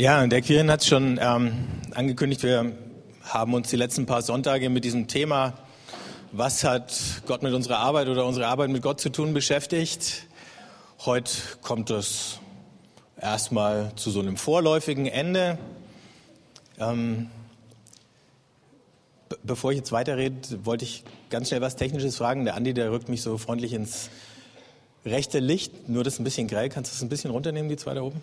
Ja, 0.00 0.26
der 0.26 0.40
Quirin 0.40 0.70
hat 0.70 0.80
es 0.80 0.86
schon 0.86 1.20
ähm, 1.20 1.52
angekündigt, 1.94 2.42
wir 2.42 2.72
haben 3.22 3.52
uns 3.52 3.68
die 3.68 3.76
letzten 3.76 4.06
paar 4.06 4.22
Sonntage 4.22 4.70
mit 4.70 4.82
diesem 4.82 5.08
Thema, 5.08 5.52
was 6.32 6.64
hat 6.64 6.90
Gott 7.26 7.42
mit 7.42 7.52
unserer 7.52 7.80
Arbeit 7.80 8.08
oder 8.08 8.24
unsere 8.24 8.46
Arbeit 8.46 8.70
mit 8.70 8.80
Gott 8.80 8.98
zu 8.98 9.10
tun, 9.10 9.34
beschäftigt. 9.34 10.26
Heute 11.04 11.30
kommt 11.60 11.90
es 11.90 12.38
erstmal 13.20 13.92
zu 13.94 14.10
so 14.10 14.20
einem 14.20 14.38
vorläufigen 14.38 15.04
Ende. 15.04 15.58
Ähm, 16.78 17.28
bevor 19.42 19.72
ich 19.72 19.76
jetzt 19.76 19.92
weiterrede, 19.92 20.64
wollte 20.64 20.86
ich 20.86 21.04
ganz 21.28 21.48
schnell 21.48 21.60
was 21.60 21.76
Technisches 21.76 22.16
fragen. 22.16 22.46
Der 22.46 22.54
Andi, 22.54 22.72
der 22.72 22.90
rückt 22.90 23.10
mich 23.10 23.20
so 23.20 23.36
freundlich 23.36 23.74
ins 23.74 24.08
rechte 25.04 25.40
Licht, 25.40 25.90
nur 25.90 26.04
das 26.04 26.14
ist 26.14 26.20
ein 26.20 26.24
bisschen 26.24 26.48
grell. 26.48 26.70
Kannst 26.70 26.90
du 26.90 26.94
das 26.94 27.02
ein 27.02 27.10
bisschen 27.10 27.32
runternehmen, 27.32 27.68
die 27.68 27.76
zwei 27.76 27.92
da 27.92 28.00
oben? 28.00 28.22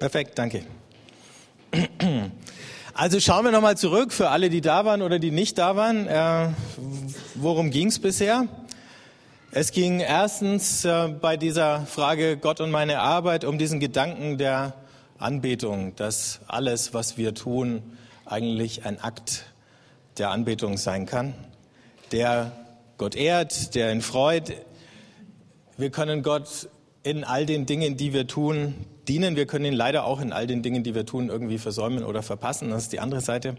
Perfekt, 0.00 0.38
danke. 0.38 0.64
Also 2.94 3.20
schauen 3.20 3.44
wir 3.44 3.52
nochmal 3.52 3.76
zurück 3.76 4.12
für 4.12 4.30
alle, 4.30 4.48
die 4.48 4.62
da 4.62 4.86
waren 4.86 5.02
oder 5.02 5.18
die 5.18 5.30
nicht 5.30 5.58
da 5.58 5.76
waren. 5.76 6.06
Äh, 6.06 6.48
worum 7.34 7.70
ging 7.70 7.88
es 7.88 7.98
bisher? 7.98 8.48
Es 9.52 9.72
ging 9.72 10.00
erstens 10.00 10.86
äh, 10.86 11.08
bei 11.08 11.36
dieser 11.36 11.84
Frage 11.84 12.38
Gott 12.38 12.62
und 12.62 12.70
meine 12.70 13.00
Arbeit 13.00 13.44
um 13.44 13.58
diesen 13.58 13.78
Gedanken 13.78 14.38
der 14.38 14.72
Anbetung, 15.18 15.94
dass 15.96 16.40
alles, 16.48 16.94
was 16.94 17.18
wir 17.18 17.34
tun, 17.34 17.82
eigentlich 18.24 18.86
ein 18.86 19.00
Akt 19.00 19.44
der 20.16 20.30
Anbetung 20.30 20.78
sein 20.78 21.04
kann, 21.04 21.34
der 22.10 22.52
Gott 22.96 23.16
ehrt, 23.16 23.74
der 23.74 23.92
ihn 23.92 24.00
freut. 24.00 24.54
Wir 25.76 25.90
können 25.90 26.22
Gott 26.22 26.70
in 27.02 27.22
all 27.22 27.44
den 27.44 27.66
Dingen, 27.66 27.98
die 27.98 28.14
wir 28.14 28.26
tun, 28.26 28.74
dienen. 29.10 29.34
Wir 29.34 29.46
können 29.46 29.64
ihn 29.64 29.72
leider 29.74 30.04
auch 30.04 30.20
in 30.20 30.32
all 30.32 30.46
den 30.46 30.62
Dingen, 30.62 30.84
die 30.84 30.94
wir 30.94 31.04
tun, 31.04 31.28
irgendwie 31.28 31.58
versäumen 31.58 32.04
oder 32.04 32.22
verpassen. 32.22 32.70
Das 32.70 32.84
ist 32.84 32.92
die 32.92 33.00
andere 33.00 33.20
Seite. 33.20 33.56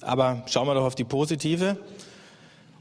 Aber 0.00 0.42
schauen 0.46 0.66
wir 0.66 0.74
doch 0.74 0.84
auf 0.84 0.96
die 0.96 1.04
positive. 1.04 1.76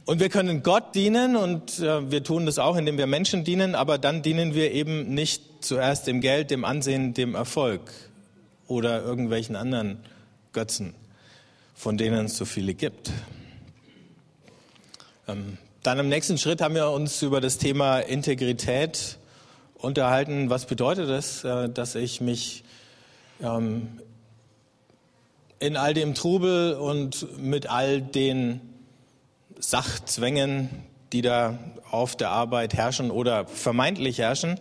Und 0.05 0.19
wir 0.19 0.29
können 0.29 0.63
Gott 0.63 0.95
dienen 0.95 1.35
und 1.35 1.79
äh, 1.79 2.09
wir 2.09 2.23
tun 2.23 2.45
das 2.45 2.57
auch, 2.57 2.75
indem 2.75 2.97
wir 2.97 3.05
Menschen 3.07 3.43
dienen, 3.43 3.75
aber 3.75 3.97
dann 3.97 4.23
dienen 4.23 4.55
wir 4.55 4.71
eben 4.71 5.13
nicht 5.13 5.43
zuerst 5.59 6.07
dem 6.07 6.21
Geld, 6.21 6.49
dem 6.49 6.65
Ansehen, 6.65 7.13
dem 7.13 7.35
Erfolg 7.35 7.81
oder 8.67 9.03
irgendwelchen 9.03 9.55
anderen 9.55 9.99
Götzen, 10.53 10.95
von 11.75 11.97
denen 11.97 12.27
es 12.27 12.37
so 12.37 12.45
viele 12.45 12.73
gibt. 12.73 13.11
Ähm, 15.27 15.57
dann 15.83 15.99
im 15.99 16.09
nächsten 16.09 16.37
Schritt 16.37 16.61
haben 16.61 16.75
wir 16.75 16.89
uns 16.89 17.21
über 17.21 17.41
das 17.41 17.57
Thema 17.57 17.99
Integrität 17.99 19.17
unterhalten, 19.77 20.49
was 20.49 20.65
bedeutet 20.65 21.09
es, 21.09 21.43
äh, 21.43 21.69
dass 21.69 21.95
ich 21.95 22.21
mich 22.21 22.63
ähm, 23.41 23.99
in 25.59 25.77
all 25.77 25.93
dem 25.93 26.13
Trubel 26.13 26.75
und 26.75 27.39
mit 27.39 27.69
all 27.69 28.01
den 28.01 28.61
Sachzwängen, 29.59 30.69
die 31.13 31.21
da 31.21 31.57
auf 31.89 32.15
der 32.15 32.29
Arbeit 32.29 32.73
herrschen 32.73 33.11
oder 33.11 33.45
vermeintlich 33.47 34.19
herrschen, 34.19 34.59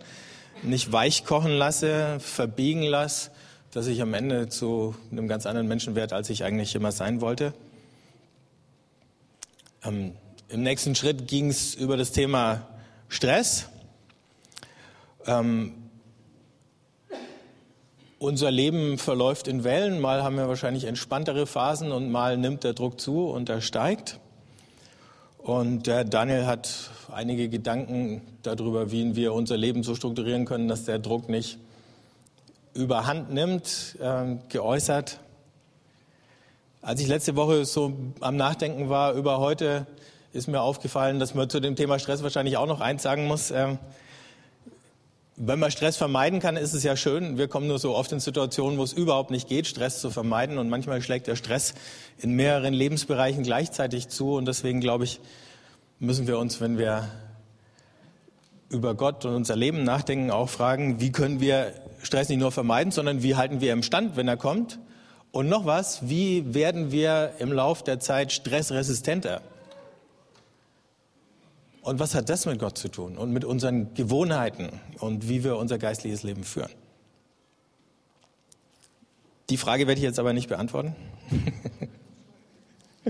nicht 0.63 0.91
weich 0.91 1.23
kochen 1.23 1.51
lasse, 1.51 2.19
verbiegen 2.19 2.83
lasse, 2.83 3.31
dass 3.71 3.87
ich 3.87 4.01
am 4.01 4.13
Ende 4.13 4.49
zu 4.49 4.95
einem 5.11 5.27
ganz 5.27 5.45
anderen 5.45 5.67
Menschen 5.67 5.95
werde, 5.95 6.15
als 6.15 6.29
ich 6.29 6.43
eigentlich 6.43 6.73
immer 6.73 6.91
sein 6.91 7.21
wollte. 7.21 7.53
Ähm, 9.83 10.13
Im 10.49 10.63
nächsten 10.63 10.95
Schritt 10.95 11.27
ging 11.27 11.49
es 11.49 11.75
über 11.75 11.97
das 11.97 12.11
Thema 12.11 12.67
Stress. 13.09 13.67
Ähm, 15.27 15.73
unser 18.17 18.49
Leben 18.49 18.97
verläuft 18.97 19.47
in 19.49 19.65
Wellen. 19.65 19.99
Mal 19.99 20.23
haben 20.23 20.37
wir 20.37 20.47
wahrscheinlich 20.47 20.85
entspanntere 20.85 21.45
Phasen 21.45 21.91
und 21.91 22.09
mal 22.09 22.37
nimmt 22.37 22.63
der 22.63 22.73
Druck 22.73 22.99
zu 22.99 23.25
und 23.25 23.49
er 23.49 23.61
steigt. 23.61 24.19
Und 25.37 25.85
der 25.85 26.05
Daniel 26.05 26.45
hat 26.45 26.91
einige 27.11 27.49
Gedanken 27.49 28.21
darüber, 28.41 28.91
wie 28.91 29.15
wir 29.15 29.33
unser 29.33 29.57
Leben 29.57 29.83
so 29.83 29.95
strukturieren 29.95 30.45
können, 30.45 30.67
dass 30.67 30.85
der 30.85 30.97
Druck 30.97 31.29
nicht 31.29 31.59
überhand 32.73 33.31
nimmt, 33.31 33.97
äh, 33.99 34.37
geäußert. 34.49 35.19
Als 36.81 37.01
ich 37.01 37.07
letzte 37.07 37.35
Woche 37.35 37.65
so 37.65 37.93
am 38.21 38.37
Nachdenken 38.37 38.87
war 38.87 39.13
über 39.13 39.39
heute, 39.39 39.87
ist 40.31 40.47
mir 40.47 40.61
aufgefallen, 40.61 41.19
dass 41.19 41.35
man 41.35 41.49
zu 41.49 41.59
dem 41.59 41.75
Thema 41.75 41.99
Stress 41.99 42.23
wahrscheinlich 42.23 42.55
auch 42.55 42.67
noch 42.67 42.79
eins 42.79 43.03
sagen 43.03 43.27
muss. 43.27 43.51
Äh, 43.51 43.77
wenn 45.39 45.59
man 45.59 45.69
Stress 45.69 45.97
vermeiden 45.97 46.39
kann, 46.39 46.57
ist 46.57 46.73
es 46.73 46.81
ja 46.81 46.97
schön. 46.97 47.37
Wir 47.37 47.47
kommen 47.47 47.67
nur 47.67 47.77
so 47.77 47.95
oft 47.95 48.11
in 48.11 48.19
Situationen, 48.19 48.79
wo 48.79 48.83
es 48.83 48.91
überhaupt 48.91 49.29
nicht 49.29 49.47
geht, 49.47 49.67
Stress 49.67 50.01
zu 50.01 50.09
vermeiden. 50.09 50.57
Und 50.57 50.67
manchmal 50.67 50.99
schlägt 51.03 51.27
der 51.27 51.35
Stress 51.35 51.75
in 52.17 52.31
mehreren 52.31 52.73
Lebensbereichen 52.73 53.43
gleichzeitig 53.43 54.07
zu. 54.07 54.33
Und 54.33 54.47
deswegen 54.47 54.81
glaube 54.81 55.03
ich, 55.03 55.19
müssen 55.99 56.25
wir 56.25 56.39
uns, 56.39 56.59
wenn 56.59 56.79
wir 56.79 57.07
über 58.69 58.95
Gott 58.95 59.25
und 59.25 59.35
unser 59.35 59.55
Leben 59.55 59.83
nachdenken, 59.83 60.31
auch 60.31 60.49
fragen, 60.49 60.99
wie 60.99 61.11
können 61.11 61.39
wir 61.39 61.71
Stress 62.01 62.29
nicht 62.29 62.39
nur 62.39 62.51
vermeiden, 62.51 62.91
sondern 62.91 63.21
wie 63.21 63.35
halten 63.35 63.61
wir 63.61 63.73
im 63.73 63.83
Stand, 63.83 64.17
wenn 64.17 64.27
er 64.27 64.37
kommt? 64.37 64.79
Und 65.31 65.49
noch 65.49 65.65
was, 65.67 66.09
wie 66.09 66.55
werden 66.55 66.91
wir 66.91 67.33
im 67.37 67.51
Lauf 67.51 67.83
der 67.83 67.99
Zeit 67.99 68.31
stressresistenter? 68.31 69.41
Und 71.87 71.99
was 71.99 72.15
hat 72.15 72.27
das 72.27 72.45
mit 72.45 72.59
Gott 72.59 72.77
zu 72.77 72.89
tun 72.89 73.17
und 73.17 73.31
mit 73.31 73.45
unseren 73.45 73.93
Gewohnheiten 73.93 74.67
und 74.99 75.29
wie 75.29 75.45
wir 75.45 75.55
unser 75.55 75.77
geistliches 75.77 76.21
Leben 76.23 76.43
führen? 76.43 76.69
Die 79.49 79.55
Frage 79.55 79.87
werde 79.87 79.97
ich 79.97 80.03
jetzt 80.03 80.19
aber 80.19 80.33
nicht 80.33 80.49
beantworten. 80.49 80.97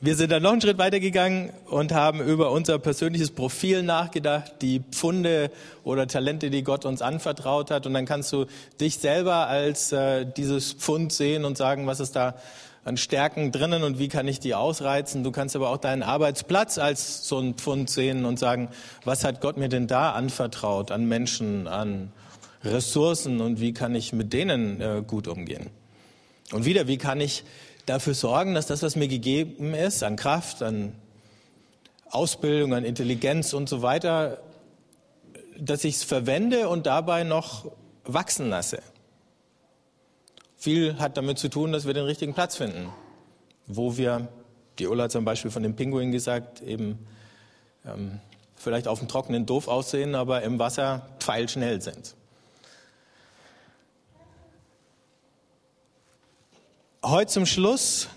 Wir 0.00 0.16
sind 0.16 0.32
dann 0.32 0.42
noch 0.42 0.52
einen 0.52 0.60
Schritt 0.60 0.76
weitergegangen 0.76 1.50
und 1.66 1.92
haben 1.92 2.20
über 2.20 2.50
unser 2.50 2.78
persönliches 2.78 3.30
Profil 3.30 3.82
nachgedacht, 3.84 4.56
die 4.60 4.80
Pfunde 4.90 5.50
oder 5.82 6.06
Talente, 6.06 6.50
die 6.50 6.62
Gott 6.62 6.84
uns 6.84 7.00
anvertraut 7.00 7.70
hat. 7.70 7.86
Und 7.86 7.94
dann 7.94 8.04
kannst 8.04 8.30
du 8.32 8.44
dich 8.80 8.98
selber 8.98 9.46
als 9.46 9.92
äh, 9.92 10.26
dieses 10.26 10.74
Pfund 10.74 11.12
sehen 11.12 11.46
und 11.46 11.56
sagen, 11.56 11.86
was 11.86 12.00
ist 12.00 12.16
da 12.16 12.34
an 12.84 12.96
Stärken 12.96 13.50
drinnen 13.50 13.82
und 13.82 13.98
wie 13.98 14.08
kann 14.08 14.28
ich 14.28 14.40
die 14.40 14.54
ausreizen. 14.54 15.24
Du 15.24 15.30
kannst 15.30 15.56
aber 15.56 15.70
auch 15.70 15.78
deinen 15.78 16.02
Arbeitsplatz 16.02 16.78
als 16.78 17.26
so 17.26 17.38
ein 17.38 17.54
Pfund 17.54 17.88
sehen 17.88 18.24
und 18.24 18.38
sagen, 18.38 18.68
was 19.04 19.24
hat 19.24 19.40
Gott 19.40 19.56
mir 19.56 19.68
denn 19.68 19.86
da 19.86 20.12
anvertraut 20.12 20.90
an 20.90 21.06
Menschen, 21.06 21.66
an 21.66 22.12
Ressourcen 22.62 23.40
und 23.40 23.60
wie 23.60 23.72
kann 23.72 23.94
ich 23.94 24.12
mit 24.12 24.32
denen 24.32 24.80
äh, 24.80 25.02
gut 25.06 25.28
umgehen. 25.28 25.70
Und 26.52 26.64
wieder, 26.64 26.86
wie 26.86 26.98
kann 26.98 27.20
ich 27.20 27.44
dafür 27.86 28.14
sorgen, 28.14 28.54
dass 28.54 28.66
das, 28.66 28.82
was 28.82 28.96
mir 28.96 29.08
gegeben 29.08 29.74
ist, 29.74 30.02
an 30.02 30.16
Kraft, 30.16 30.62
an 30.62 30.92
Ausbildung, 32.10 32.74
an 32.74 32.84
Intelligenz 32.84 33.54
und 33.54 33.68
so 33.68 33.82
weiter, 33.82 34.38
dass 35.58 35.84
ich 35.84 35.96
es 35.96 36.04
verwende 36.04 36.68
und 36.68 36.86
dabei 36.86 37.24
noch 37.24 37.70
wachsen 38.04 38.50
lasse. 38.50 38.82
Viel 40.64 40.98
hat 40.98 41.18
damit 41.18 41.38
zu 41.38 41.50
tun, 41.50 41.72
dass 41.72 41.86
wir 41.86 41.92
den 41.92 42.06
richtigen 42.06 42.32
Platz 42.32 42.56
finden, 42.56 42.88
wo 43.66 43.98
wir, 43.98 44.28
die 44.78 44.86
Ulla 44.86 45.04
hat 45.04 45.12
zum 45.12 45.22
Beispiel 45.22 45.50
von 45.50 45.62
dem 45.62 45.76
Pinguin 45.76 46.10
gesagt, 46.10 46.62
eben 46.62 47.06
ähm, 47.84 48.18
vielleicht 48.56 48.88
auf 48.88 48.98
dem 48.98 49.06
Trockenen 49.06 49.44
doof 49.44 49.68
aussehen, 49.68 50.14
aber 50.14 50.40
im 50.40 50.58
Wasser 50.58 51.06
pfeilschnell 51.18 51.82
sind. 51.82 52.14
Heute 57.04 57.30
zum 57.30 57.44
Schluss 57.44 58.08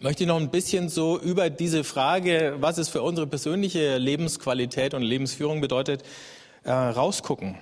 möchte 0.00 0.24
ich 0.24 0.28
noch 0.28 0.36
ein 0.36 0.50
bisschen 0.50 0.90
so 0.90 1.18
über 1.18 1.48
diese 1.48 1.82
Frage, 1.82 2.56
was 2.60 2.76
es 2.76 2.90
für 2.90 3.00
unsere 3.00 3.26
persönliche 3.26 3.96
Lebensqualität 3.96 4.92
und 4.92 5.00
Lebensführung 5.00 5.62
bedeutet, 5.62 6.02
äh, 6.64 6.72
rausgucken 6.72 7.56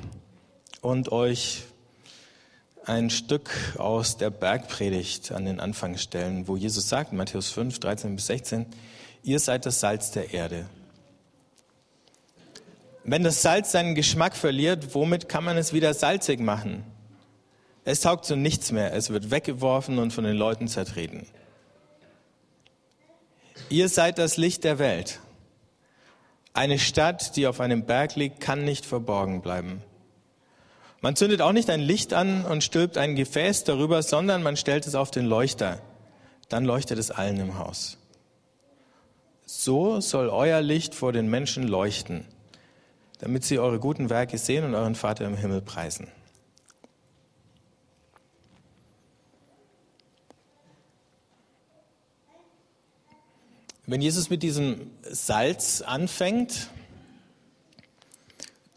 und 0.80 1.12
euch 1.12 1.62
ein 2.90 3.08
Stück 3.08 3.50
aus 3.78 4.16
der 4.16 4.30
Bergpredigt 4.30 5.30
an 5.30 5.44
den 5.44 5.60
Anfang 5.60 5.96
stellen, 5.96 6.48
wo 6.48 6.56
Jesus 6.56 6.88
sagt, 6.88 7.12
Matthäus 7.12 7.52
5, 7.52 7.78
13 7.78 8.16
bis 8.16 8.26
16, 8.26 8.66
ihr 9.22 9.38
seid 9.38 9.64
das 9.64 9.78
Salz 9.78 10.10
der 10.10 10.34
Erde. 10.34 10.66
Wenn 13.04 13.22
das 13.22 13.42
Salz 13.42 13.70
seinen 13.70 13.94
Geschmack 13.94 14.34
verliert, 14.34 14.92
womit 14.92 15.28
kann 15.28 15.44
man 15.44 15.56
es 15.56 15.72
wieder 15.72 15.94
salzig 15.94 16.40
machen? 16.40 16.84
Es 17.84 18.00
taugt 18.00 18.24
zu 18.24 18.34
nichts 18.34 18.72
mehr, 18.72 18.92
es 18.92 19.10
wird 19.10 19.30
weggeworfen 19.30 19.98
und 19.98 20.12
von 20.12 20.24
den 20.24 20.36
Leuten 20.36 20.66
zertreten. 20.66 21.26
Ihr 23.68 23.88
seid 23.88 24.18
das 24.18 24.36
Licht 24.36 24.64
der 24.64 24.80
Welt. 24.80 25.20
Eine 26.54 26.80
Stadt, 26.80 27.36
die 27.36 27.46
auf 27.46 27.60
einem 27.60 27.86
Berg 27.86 28.16
liegt, 28.16 28.40
kann 28.40 28.64
nicht 28.64 28.84
verborgen 28.84 29.42
bleiben. 29.42 29.80
Man 31.00 31.16
zündet 31.16 31.40
auch 31.40 31.52
nicht 31.52 31.70
ein 31.70 31.80
Licht 31.80 32.12
an 32.12 32.44
und 32.44 32.62
stülpt 32.62 32.98
ein 32.98 33.16
Gefäß 33.16 33.64
darüber, 33.64 34.02
sondern 34.02 34.42
man 34.42 34.56
stellt 34.56 34.86
es 34.86 34.94
auf 34.94 35.10
den 35.10 35.24
Leuchter. 35.24 35.80
Dann 36.48 36.64
leuchtet 36.64 36.98
es 36.98 37.10
allen 37.10 37.38
im 37.38 37.58
Haus. 37.58 37.96
So 39.46 40.00
soll 40.00 40.28
euer 40.28 40.60
Licht 40.60 40.94
vor 40.94 41.12
den 41.12 41.28
Menschen 41.30 41.66
leuchten, 41.66 42.26
damit 43.18 43.44
sie 43.44 43.58
eure 43.58 43.78
guten 43.78 44.10
Werke 44.10 44.36
sehen 44.36 44.64
und 44.64 44.74
euren 44.74 44.94
Vater 44.94 45.24
im 45.24 45.36
Himmel 45.36 45.62
preisen. 45.62 46.08
Wenn 53.86 54.02
Jesus 54.02 54.30
mit 54.30 54.42
diesem 54.42 54.90
Salz 55.02 55.82
anfängt, 55.82 56.68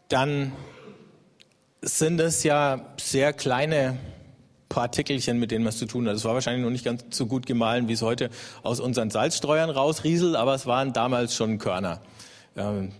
dann 0.08 0.52
sind 1.84 2.20
es 2.20 2.42
ja 2.42 2.80
sehr 2.98 3.32
kleine 3.32 3.96
Partikelchen, 4.68 5.38
mit 5.38 5.50
denen 5.50 5.64
man 5.64 5.72
es 5.72 5.78
zu 5.78 5.86
tun 5.86 6.08
hat. 6.08 6.16
Es 6.16 6.24
war 6.24 6.34
wahrscheinlich 6.34 6.64
noch 6.64 6.70
nicht 6.70 6.84
ganz 6.84 7.04
so 7.10 7.26
gut 7.26 7.46
gemahlen, 7.46 7.88
wie 7.88 7.92
es 7.92 8.02
heute 8.02 8.30
aus 8.62 8.80
unseren 8.80 9.10
Salzstreuern 9.10 9.70
rausrieselt, 9.70 10.34
aber 10.34 10.54
es 10.54 10.66
waren 10.66 10.92
damals 10.92 11.34
schon 11.34 11.58
Körner. 11.58 12.00
Ähm, 12.56 12.92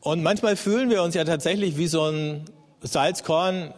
und 0.00 0.22
manchmal 0.22 0.56
fühlen 0.56 0.90
wir 0.90 1.02
uns 1.02 1.14
ja 1.14 1.24
tatsächlich 1.24 1.76
wie 1.76 1.86
so 1.86 2.04
ein 2.04 2.44
Salzkorn 2.80 3.72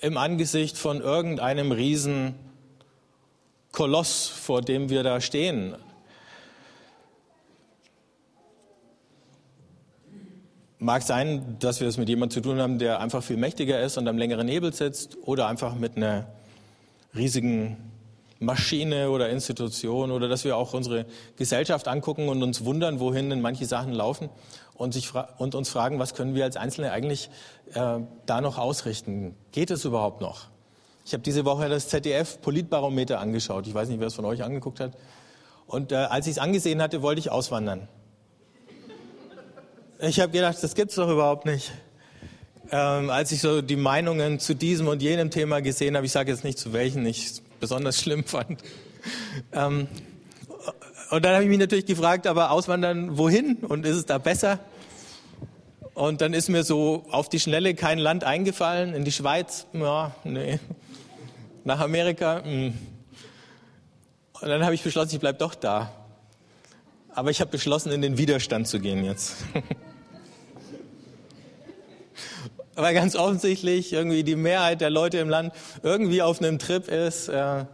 im 0.00 0.16
Angesicht 0.16 0.76
von 0.76 1.00
irgendeinem 1.00 1.72
riesen 1.72 2.34
Koloss, 3.72 4.28
vor 4.28 4.62
dem 4.62 4.90
wir 4.90 5.02
da 5.02 5.20
stehen. 5.20 5.76
Mag 10.80 11.02
sein, 11.02 11.56
dass 11.58 11.80
wir 11.80 11.88
es 11.88 11.98
mit 11.98 12.08
jemandem 12.08 12.34
zu 12.34 12.40
tun 12.40 12.60
haben, 12.60 12.78
der 12.78 13.00
einfach 13.00 13.22
viel 13.22 13.36
mächtiger 13.36 13.80
ist 13.82 13.98
und 13.98 14.06
am 14.06 14.16
längeren 14.16 14.46
Nebel 14.46 14.72
sitzt 14.72 15.18
oder 15.22 15.48
einfach 15.48 15.74
mit 15.74 15.96
einer 15.96 16.26
riesigen 17.16 17.76
Maschine 18.38 19.10
oder 19.10 19.28
Institution 19.28 20.12
oder 20.12 20.28
dass 20.28 20.44
wir 20.44 20.56
auch 20.56 20.74
unsere 20.74 21.06
Gesellschaft 21.36 21.88
angucken 21.88 22.28
und 22.28 22.42
uns 22.42 22.64
wundern, 22.64 23.00
wohin 23.00 23.28
denn 23.30 23.40
manche 23.40 23.66
Sachen 23.66 23.92
laufen 23.92 24.28
und, 24.74 24.94
sich 24.94 25.10
und 25.38 25.56
uns 25.56 25.68
fragen, 25.68 25.98
was 25.98 26.14
können 26.14 26.36
wir 26.36 26.44
als 26.44 26.56
Einzelne 26.56 26.92
eigentlich 26.92 27.30
äh, 27.74 27.98
da 28.26 28.40
noch 28.40 28.58
ausrichten? 28.58 29.34
Geht 29.50 29.72
es 29.72 29.84
überhaupt 29.84 30.20
noch? 30.20 30.46
Ich 31.04 31.12
habe 31.12 31.22
diese 31.22 31.44
Woche 31.44 31.68
das 31.68 31.88
ZDF 31.88 32.40
Politbarometer 32.40 33.18
angeschaut. 33.18 33.66
Ich 33.66 33.74
weiß 33.74 33.88
nicht, 33.88 33.98
wer 33.98 34.06
es 34.06 34.14
von 34.14 34.26
euch 34.26 34.44
angeguckt 34.44 34.78
hat. 34.78 34.92
Und 35.66 35.90
äh, 35.90 35.96
als 35.96 36.26
ich 36.26 36.32
es 36.32 36.38
angesehen 36.38 36.80
hatte, 36.80 37.02
wollte 37.02 37.18
ich 37.18 37.30
auswandern. 37.30 37.88
Ich 40.00 40.20
habe 40.20 40.30
gedacht, 40.30 40.56
das 40.62 40.76
gibt's 40.76 40.94
doch 40.94 41.10
überhaupt 41.10 41.44
nicht. 41.44 41.72
Ähm, 42.70 43.10
als 43.10 43.32
ich 43.32 43.40
so 43.40 43.62
die 43.62 43.74
Meinungen 43.74 44.38
zu 44.38 44.54
diesem 44.54 44.86
und 44.86 45.02
jenem 45.02 45.32
Thema 45.32 45.60
gesehen 45.60 45.96
habe, 45.96 46.06
ich 46.06 46.12
sage 46.12 46.30
jetzt 46.30 46.44
nicht 46.44 46.56
zu 46.56 46.72
welchen 46.72 47.04
ich 47.04 47.42
besonders 47.58 48.00
schlimm 48.00 48.22
fand. 48.22 48.62
Ähm, 49.50 49.88
und 51.10 51.24
dann 51.24 51.34
habe 51.34 51.42
ich 51.42 51.48
mich 51.48 51.58
natürlich 51.58 51.86
gefragt, 51.86 52.28
aber 52.28 52.52
auswandern 52.52 53.18
wohin 53.18 53.56
und 53.56 53.84
ist 53.84 53.96
es 53.96 54.06
da 54.06 54.18
besser? 54.18 54.60
Und 55.94 56.20
dann 56.20 56.32
ist 56.32 56.48
mir 56.48 56.62
so 56.62 57.04
auf 57.10 57.28
die 57.28 57.40
Schnelle 57.40 57.74
kein 57.74 57.98
Land 57.98 58.22
eingefallen. 58.22 58.94
In 58.94 59.04
die 59.04 59.10
Schweiz, 59.10 59.66
ja, 59.72 60.14
nee. 60.22 60.60
Nach 61.64 61.80
Amerika, 61.80 62.42
mh. 62.44 62.44
Hm. 62.44 62.78
Und 64.40 64.48
dann 64.48 64.64
habe 64.64 64.76
ich 64.76 64.82
beschlossen, 64.84 65.14
ich 65.14 65.20
bleibe 65.20 65.38
doch 65.38 65.56
da. 65.56 65.90
Aber 67.12 67.32
ich 67.32 67.40
habe 67.40 67.50
beschlossen, 67.50 67.90
in 67.90 68.00
den 68.00 68.16
Widerstand 68.16 68.68
zu 68.68 68.78
gehen 68.78 69.04
jetzt. 69.04 69.38
weil 72.78 72.94
ganz 72.94 73.16
offensichtlich 73.16 73.92
irgendwie 73.92 74.22
die 74.22 74.36
Mehrheit 74.36 74.80
der 74.80 74.90
Leute 74.90 75.18
im 75.18 75.28
Land 75.28 75.52
irgendwie 75.82 76.22
auf 76.22 76.40
einem 76.40 76.58
Trip 76.58 76.88
ist, 76.88 77.28
äh, 77.28 77.64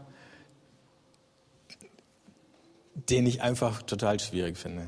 den 3.10 3.26
ich 3.26 3.42
einfach 3.42 3.82
total 3.82 4.18
schwierig 4.18 4.56
finde. 4.56 4.86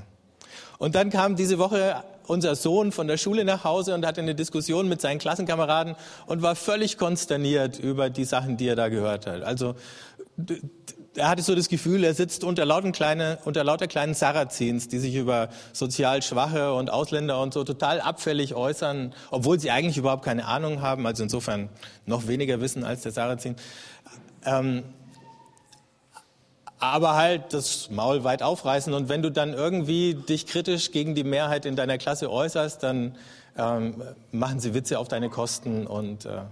Und 0.79 0.95
dann 0.95 1.11
kam 1.11 1.37
diese 1.37 1.59
Woche 1.59 2.03
unser 2.27 2.57
Sohn 2.57 2.93
von 2.93 3.07
der 3.07 3.19
Schule 3.19 3.45
nach 3.45 3.65
Hause 3.65 3.95
und 3.95 4.05
hatte 4.07 4.21
eine 4.21 4.35
Diskussion 4.35 4.89
mit 4.89 5.01
seinen 5.01 5.19
Klassenkameraden 5.19 5.97
und 6.27 6.43
war 6.43 6.57
völlig 6.57 6.99
konsterniert 6.99 7.79
über 7.79 8.11
die 8.11 8.25
Sachen, 8.25 8.57
die 8.57 8.69
er 8.69 8.77
da 8.77 8.89
gehört 8.89 9.27
hat. 9.27 9.43
Also 9.43 9.77
er 11.17 11.29
hatte 11.29 11.43
so 11.43 11.55
das 11.55 11.69
Gefühl, 11.69 12.05
er 12.05 12.15
sitzt 12.15 12.45
unter, 12.45 12.65
lauten 12.65 12.93
kleine, 12.93 13.39
unter 13.45 13.65
lauter 13.65 13.87
kleinen 13.87 14.15
Sarazins, 14.15 14.89
die 14.89 14.99
sich 14.99 15.15
über 15.15 15.49
sozial 15.73 16.23
Schwache 16.23 16.75
und 16.75 16.91
Ausländer 16.91 17.41
und 17.41 17.55
so 17.55 17.65
total 17.65 18.01
abfällig 18.01 18.55
äußern, 18.55 19.13
obwohl 19.31 19.59
sie 19.59 19.71
eigentlich 19.71 19.97
überhaupt 19.97 20.25
keine 20.25 20.47
Ahnung 20.47 20.83
haben, 20.83 21.07
also 21.07 21.23
insofern 21.23 21.69
noch 22.05 22.27
weniger 22.27 22.61
wissen 22.61 22.85
als 22.85 23.03
der 23.03 23.13
Sarazin. 23.13 23.57
Ähm, 24.45 24.83
aber 26.79 27.15
halt 27.15 27.55
das 27.55 27.91
Maul 27.91 28.23
weit 28.25 28.43
aufreißen 28.43 28.93
und 28.93 29.09
wenn 29.09 29.23
du 29.23 29.31
dann 29.31 29.55
irgendwie 29.55 30.15
dich 30.15 30.47
kritisch 30.47 30.93
gegen 30.93 31.15
die 31.15 31.25
Mehrheit 31.25 31.65
in 31.65 31.75
deiner 31.75 31.97
Klasse 31.97 32.31
äußerst, 32.31 32.83
dann 32.83 33.17
ähm, 33.57 34.03
machen 34.31 34.61
sie 34.61 34.75
Witze 34.75 34.99
auf 34.99 35.09
deine 35.09 35.31
Kosten 35.31 35.87
und 35.87 36.27
äh, 36.27 36.43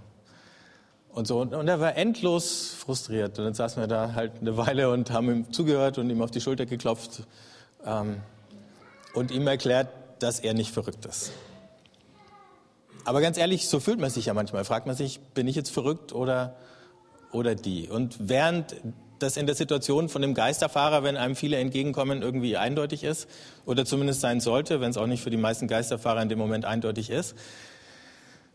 und 1.15 1.27
so. 1.27 1.41
Und 1.41 1.69
er 1.69 1.81
war 1.81 1.97
endlos 1.97 2.75
frustriert. 2.75 3.39
Und 3.39 3.45
dann 3.45 3.55
saßen 3.55 3.81
wir 3.81 3.87
da 3.87 4.15
halt 4.15 4.33
eine 4.41 4.57
Weile 4.57 4.91
und 4.91 5.11
haben 5.11 5.31
ihm 5.31 5.53
zugehört 5.53 5.99
und 5.99 6.11
ihm 6.11 6.21
auf 6.21 6.31
die 6.31 6.41
Schulter 6.41 6.67
geklopft 6.67 7.23
ähm, 7.87 8.21
und 9.15 9.31
ihm 9.31 9.47
erklärt, 9.47 9.89
dass 10.19 10.41
er 10.41 10.55
nicht 10.55 10.73
verrückt 10.73 11.07
ist. 11.07 11.33
Aber 13.05 13.21
ganz 13.21 13.39
ehrlich, 13.39 13.69
so 13.69 13.81
fühlt 13.81 14.01
man 14.01 14.11
sich 14.11 14.27
ja 14.27 14.35
manchmal. 14.35 14.65
Fragt 14.65 14.87
man 14.87 14.97
sich, 14.97 15.21
bin 15.21 15.47
ich 15.47 15.57
jetzt 15.57 15.71
verrückt 15.71 16.13
oder, 16.13 16.57
oder 17.33 17.55
die? 17.55 17.89
Und 17.89 18.17
während 18.19 18.75
das 19.19 19.37
in 19.37 19.47
der 19.47 19.55
Situation 19.55 20.09
von 20.09 20.23
dem 20.23 20.35
Geisterfahrer, 20.35 21.05
wenn 21.05 21.17
einem 21.17 21.37
viele 21.37 21.59
entgegenkommen, 21.59 22.23
irgendwie 22.23 22.57
eindeutig 22.57 23.05
ist, 23.05 23.29
oder 23.67 23.85
zumindest 23.85 24.21
sein 24.21 24.41
sollte, 24.41 24.81
wenn 24.81 24.91
es 24.91 24.97
auch 24.97 25.07
nicht 25.07 25.23
für 25.23 25.31
die 25.31 25.37
meisten 25.37 25.69
Geisterfahrer 25.69 26.23
in 26.23 26.29
dem 26.29 26.39
Moment 26.39 26.65
eindeutig 26.65 27.11
ist, 27.11 27.37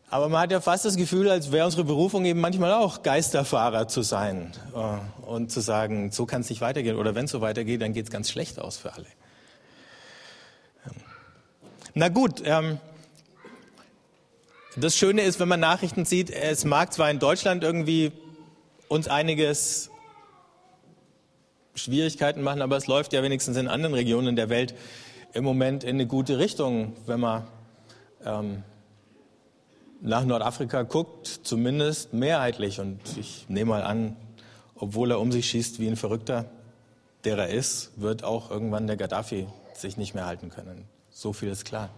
aber 0.09 0.29
man 0.29 0.41
hat 0.41 0.51
ja 0.51 0.59
fast 0.59 0.85
das 0.85 0.95
Gefühl, 0.95 1.29
als 1.29 1.51
wäre 1.51 1.65
unsere 1.65 1.83
Berufung 1.83 2.25
eben 2.25 2.39
manchmal 2.39 2.73
auch 2.73 3.03
Geisterfahrer 3.03 3.87
zu 3.87 4.01
sein 4.01 4.51
äh, 4.75 5.27
und 5.27 5.51
zu 5.51 5.59
sagen, 5.59 6.11
so 6.11 6.25
kann 6.25 6.41
es 6.41 6.49
nicht 6.49 6.61
weitergehen 6.61 6.95
oder 6.95 7.13
wenn 7.13 7.25
es 7.25 7.31
so 7.31 7.41
weitergeht, 7.41 7.81
dann 7.81 7.93
geht 7.93 8.05
es 8.05 8.11
ganz 8.11 8.31
schlecht 8.31 8.59
aus 8.59 8.77
für 8.77 8.93
alle. 8.93 9.05
Na 11.93 12.09
gut, 12.09 12.41
ähm, 12.43 12.79
das 14.75 14.95
Schöne 14.95 15.21
ist, 15.21 15.39
wenn 15.39 15.47
man 15.47 15.59
Nachrichten 15.59 16.05
sieht, 16.05 16.29
es 16.31 16.65
mag 16.65 16.93
zwar 16.93 17.11
in 17.11 17.19
Deutschland 17.19 17.63
irgendwie 17.63 18.11
uns 18.87 19.07
einiges 19.07 19.89
Schwierigkeiten 21.75 22.41
machen, 22.41 22.61
aber 22.61 22.77
es 22.77 22.87
läuft 22.87 23.13
ja 23.13 23.21
wenigstens 23.21 23.57
in 23.57 23.67
anderen 23.67 23.93
Regionen 23.93 24.35
der 24.35 24.49
Welt 24.49 24.73
im 25.33 25.43
Moment 25.43 25.83
in 25.83 25.91
eine 25.91 26.07
gute 26.07 26.39
Richtung, 26.39 26.93
wenn 27.05 27.19
man 27.19 27.47
ähm, 28.25 28.63
nach 30.01 30.23
Nordafrika 30.23 30.83
guckt, 30.83 31.27
zumindest 31.43 32.13
mehrheitlich, 32.13 32.79
und 32.79 32.99
ich 33.17 33.45
nehme 33.49 33.71
mal 33.71 33.83
an, 33.83 34.15
obwohl 34.75 35.11
er 35.11 35.19
um 35.19 35.31
sich 35.31 35.49
schießt 35.49 35.79
wie 35.79 35.87
ein 35.87 35.97
Verrückter, 35.97 36.45
der 37.25 37.37
er 37.37 37.49
ist, 37.49 37.91
wird 37.97 38.23
auch 38.23 38.49
irgendwann 38.49 38.87
der 38.87 38.95
Gaddafi 38.95 39.47
sich 39.73 39.97
nicht 39.97 40.13
mehr 40.13 40.25
halten 40.25 40.49
können. 40.49 40.85
So 41.09 41.33
viel 41.33 41.49
ist 41.49 41.65
klar. 41.65 41.89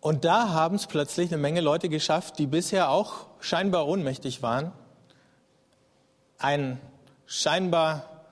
Und 0.00 0.24
da 0.24 0.50
haben 0.50 0.76
es 0.76 0.86
plötzlich 0.86 1.32
eine 1.32 1.40
Menge 1.40 1.60
Leute 1.60 1.88
geschafft, 1.88 2.38
die 2.38 2.46
bisher 2.46 2.90
auch 2.90 3.26
scheinbar 3.40 3.88
ohnmächtig 3.88 4.42
waren, 4.42 4.72
ein 6.38 6.78
scheinbar 7.24 8.26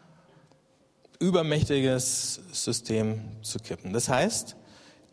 übermächtiges 1.19 2.41
System 2.53 3.23
zu 3.43 3.59
kippen. 3.59 3.93
Das 3.93 4.09
heißt, 4.09 4.57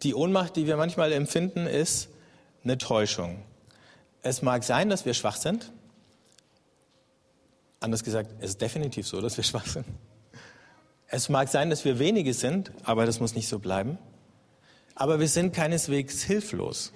die 0.04 0.16
Ohnmacht, 0.16 0.56
die 0.56 0.68
wir 0.68 0.78
manchmal 0.78 1.12
empfinden, 1.12 1.68
ist 1.68 2.10
eine 2.64 2.78
Täuschung. 2.78 3.44
Es 4.24 4.42
mag 4.42 4.64
sein, 4.64 4.90
dass 4.90 5.06
wir 5.06 5.14
schwach 5.14 5.36
sind. 5.36 5.72
Anders 7.80 8.04
gesagt, 8.04 8.32
es 8.40 8.52
ist 8.52 8.62
definitiv 8.62 9.08
so, 9.08 9.22
dass 9.22 9.38
wir 9.38 9.44
schwach 9.44 9.66
sind. 9.66 9.86
Es 11.08 11.28
mag 11.28 11.50
sein, 11.50 11.70
dass 11.70 11.84
wir 11.84 12.00
wenige 12.00 12.34
sind, 12.34 12.72
aber 12.84 13.06
das 13.06 13.20
muss 13.20 13.36
nicht 13.36 13.48
so 13.48 13.60
bleiben. 13.60 13.98
Aber 14.96 15.20
wir 15.20 15.28
sind 15.28 15.54
keineswegs 15.54 16.24
hilflos. 16.24 16.94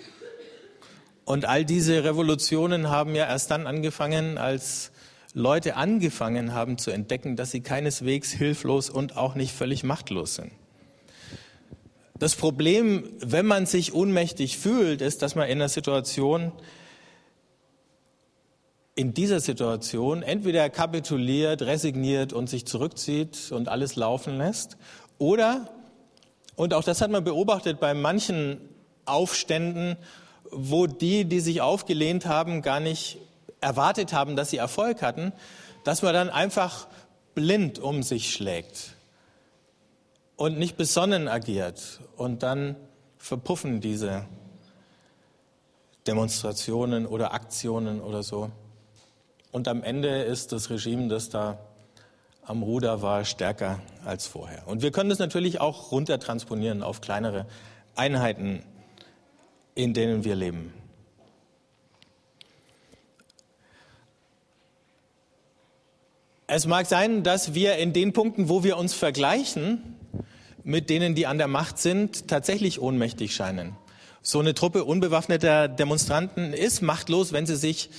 Und 1.26 1.46
all 1.46 1.66
diese 1.66 2.04
Revolutionen 2.04 2.90
haben 2.90 3.16
ja 3.16 3.26
erst 3.26 3.52
dann 3.52 3.68
angefangen, 3.68 4.38
als 4.38 4.92
Leute 5.34 5.76
angefangen 5.76 6.54
haben 6.54 6.78
zu 6.78 6.92
entdecken, 6.92 7.36
dass 7.36 7.52
sie 7.52 7.62
keineswegs 7.62 8.32
hilflos 8.32 8.90
und 8.90 9.18
auch 9.18 9.36
nicht 9.36 9.54
völlig 9.54 9.84
machtlos 9.84 10.36
sind. 10.36 10.52
Das 12.18 12.38
Problem, 12.38 13.10
wenn 13.20 13.46
man 13.46 13.66
sich 13.66 13.94
ohnmächtig 13.94 14.58
fühlt, 14.58 15.02
ist, 15.02 15.22
dass 15.22 15.36
man 15.36 15.50
in 15.50 15.58
einer 15.58 15.68
Situation, 15.68 16.54
in 18.96 19.14
dieser 19.14 19.42
Situation 19.42 20.24
entweder 20.24 20.70
kapituliert, 20.70 21.62
resigniert 21.62 22.32
und 22.32 22.50
sich 22.50 22.66
zurückzieht 22.66 23.52
und 23.52 23.68
alles 23.68 23.98
laufen 23.98 24.38
lässt, 24.38 24.78
oder, 25.18 25.70
und 26.56 26.74
auch 26.74 26.84
das 26.84 27.02
hat 27.02 27.12
man 27.12 27.24
beobachtet 27.24 27.82
bei 27.82 27.94
manchen 27.94 28.62
Aufständen, 29.04 29.98
wo 30.52 30.88
die, 30.88 31.26
die 31.26 31.42
sich 31.42 31.60
aufgelehnt 31.60 32.26
haben, 32.26 32.62
gar 32.62 32.80
nicht 32.80 33.18
erwartet 33.60 34.14
haben, 34.14 34.38
dass 34.38 34.52
sie 34.52 34.58
Erfolg 34.58 35.02
hatten, 35.02 35.34
dass 35.84 36.02
man 36.02 36.14
dann 36.14 36.30
einfach 36.30 36.88
blind 37.34 37.80
um 37.80 38.04
sich 38.04 38.32
schlägt 38.34 38.95
und 40.38 40.58
nicht 40.58 40.78
besonnen 40.78 41.28
agiert 41.28 42.02
und 42.18 42.44
dann 42.44 42.76
verpuffen 43.18 43.82
diese 43.82 44.26
Demonstrationen 46.08 47.06
oder 47.06 47.34
Aktionen 47.34 48.02
oder 48.02 48.22
so. 48.22 48.52
Und 49.52 49.68
am 49.68 49.84
Ende 49.84 50.24
ist 50.24 50.52
das 50.52 50.70
Regime, 50.70 51.08
das 51.08 51.30
da 51.30 51.58
am 52.44 52.62
Ruder 52.62 53.02
war, 53.02 53.26
stärker 53.26 53.80
als 54.04 54.28
vorher. 54.28 54.68
Und 54.68 54.82
wir 54.82 54.92
können 54.92 55.10
das 55.10 55.20
natürlich 55.20 55.62
auch 55.62 55.92
runtertransponieren 55.92 56.84
auf 56.84 57.02
kleinere 57.02 57.48
Einheiten, 57.96 58.62
in 59.74 59.94
denen 59.94 60.24
wir 60.24 60.36
leben. 60.36 60.74
Es 66.48 66.68
mag 66.68 66.86
sein, 66.86 67.24
dass 67.24 67.56
wir 67.56 67.78
in 67.78 67.92
den 67.94 68.14
Punkten, 68.14 68.50
wo 68.50 68.64
wir 68.64 68.78
uns 68.78 68.94
vergleichen 68.94 69.95
mit 70.66 70.90
denen, 70.90 71.16
die 71.16 71.28
an 71.28 71.38
der 71.38 71.48
Macht 71.48 71.78
sind, 71.78 72.28
tatsächlich 72.28 72.82
ohnmächtig 72.82 73.34
scheinen. 73.34 73.78
So 74.22 74.40
eine 74.40 74.56
Truppe 74.56 74.84
unbewaffneter 74.84 75.68
Demonstranten 75.68 76.52
ist 76.52 76.82
machtlos, 76.82 77.32
wenn 77.32 77.46
sie 77.46 77.56
sich 77.56 77.92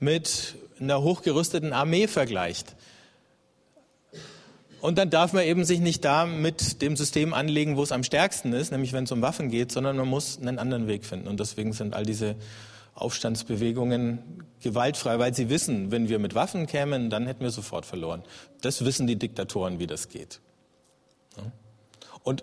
mit 0.00 0.56
einer 0.80 1.02
hochgerüsteten 1.02 1.74
Armee 1.74 2.08
vergleicht. 2.08 2.74
Und 4.80 4.96
dann 4.98 5.10
darf 5.10 5.34
man 5.34 5.44
eben 5.44 5.64
sich 5.64 5.80
nicht 5.80 6.04
da 6.04 6.24
mit 6.24 6.82
dem 6.82 6.96
System 6.96 7.34
anlegen, 7.34 7.76
wo 7.76 7.82
es 7.82 7.92
am 7.92 8.02
stärksten 8.02 8.52
ist, 8.54 8.72
nämlich 8.72 8.92
wenn 8.94 9.04
es 9.04 9.12
um 9.12 9.22
Waffen 9.22 9.50
geht, 9.50 9.70
sondern 9.70 9.96
man 9.96 10.08
muss 10.08 10.38
einen 10.38 10.58
anderen 10.58 10.88
Weg 10.88 11.04
finden. 11.04 11.28
Und 11.28 11.40
deswegen 11.40 11.74
sind 11.74 11.94
all 11.94 12.04
diese 12.04 12.36
Aufstandsbewegungen 12.94 14.18
gewaltfrei, 14.62 15.18
weil 15.18 15.34
sie 15.34 15.50
wissen, 15.50 15.90
wenn 15.90 16.08
wir 16.08 16.18
mit 16.18 16.34
Waffen 16.34 16.66
kämen, 16.66 17.10
dann 17.10 17.26
hätten 17.26 17.44
wir 17.44 17.50
sofort 17.50 17.84
verloren. 17.84 18.22
Das 18.62 18.84
wissen 18.84 19.06
die 19.06 19.16
Diktatoren, 19.16 19.78
wie 19.78 19.86
das 19.86 20.08
geht. 20.08 20.40
Und 22.24 22.42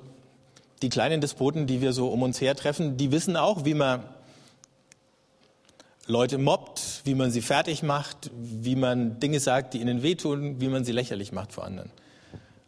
die 0.82 0.90
kleinen 0.90 1.20
Despoten, 1.20 1.68
die 1.68 1.82
wir 1.82 1.92
so 1.92 2.08
um 2.08 2.22
uns 2.22 2.40
her 2.40 2.56
treffen, 2.56 2.96
die 2.96 3.12
wissen 3.12 3.36
auch, 3.36 3.66
wie 3.66 3.74
man 3.74 4.04
Leute 6.08 6.38
mobbt, 6.38 7.02
wie 7.04 7.16
man 7.16 7.32
sie 7.32 7.42
fertig 7.42 7.84
macht, 7.84 8.32
wie 8.34 8.76
man 8.76 9.20
Dinge 9.20 9.40
sagt, 9.40 9.74
die 9.74 9.82
ihnen 9.82 10.02
wehtun, 10.02 10.62
wie 10.62 10.70
man 10.70 10.86
sie 10.86 10.92
lächerlich 10.92 11.32
macht 11.32 11.52
vor 11.52 11.66
anderen. 11.66 11.92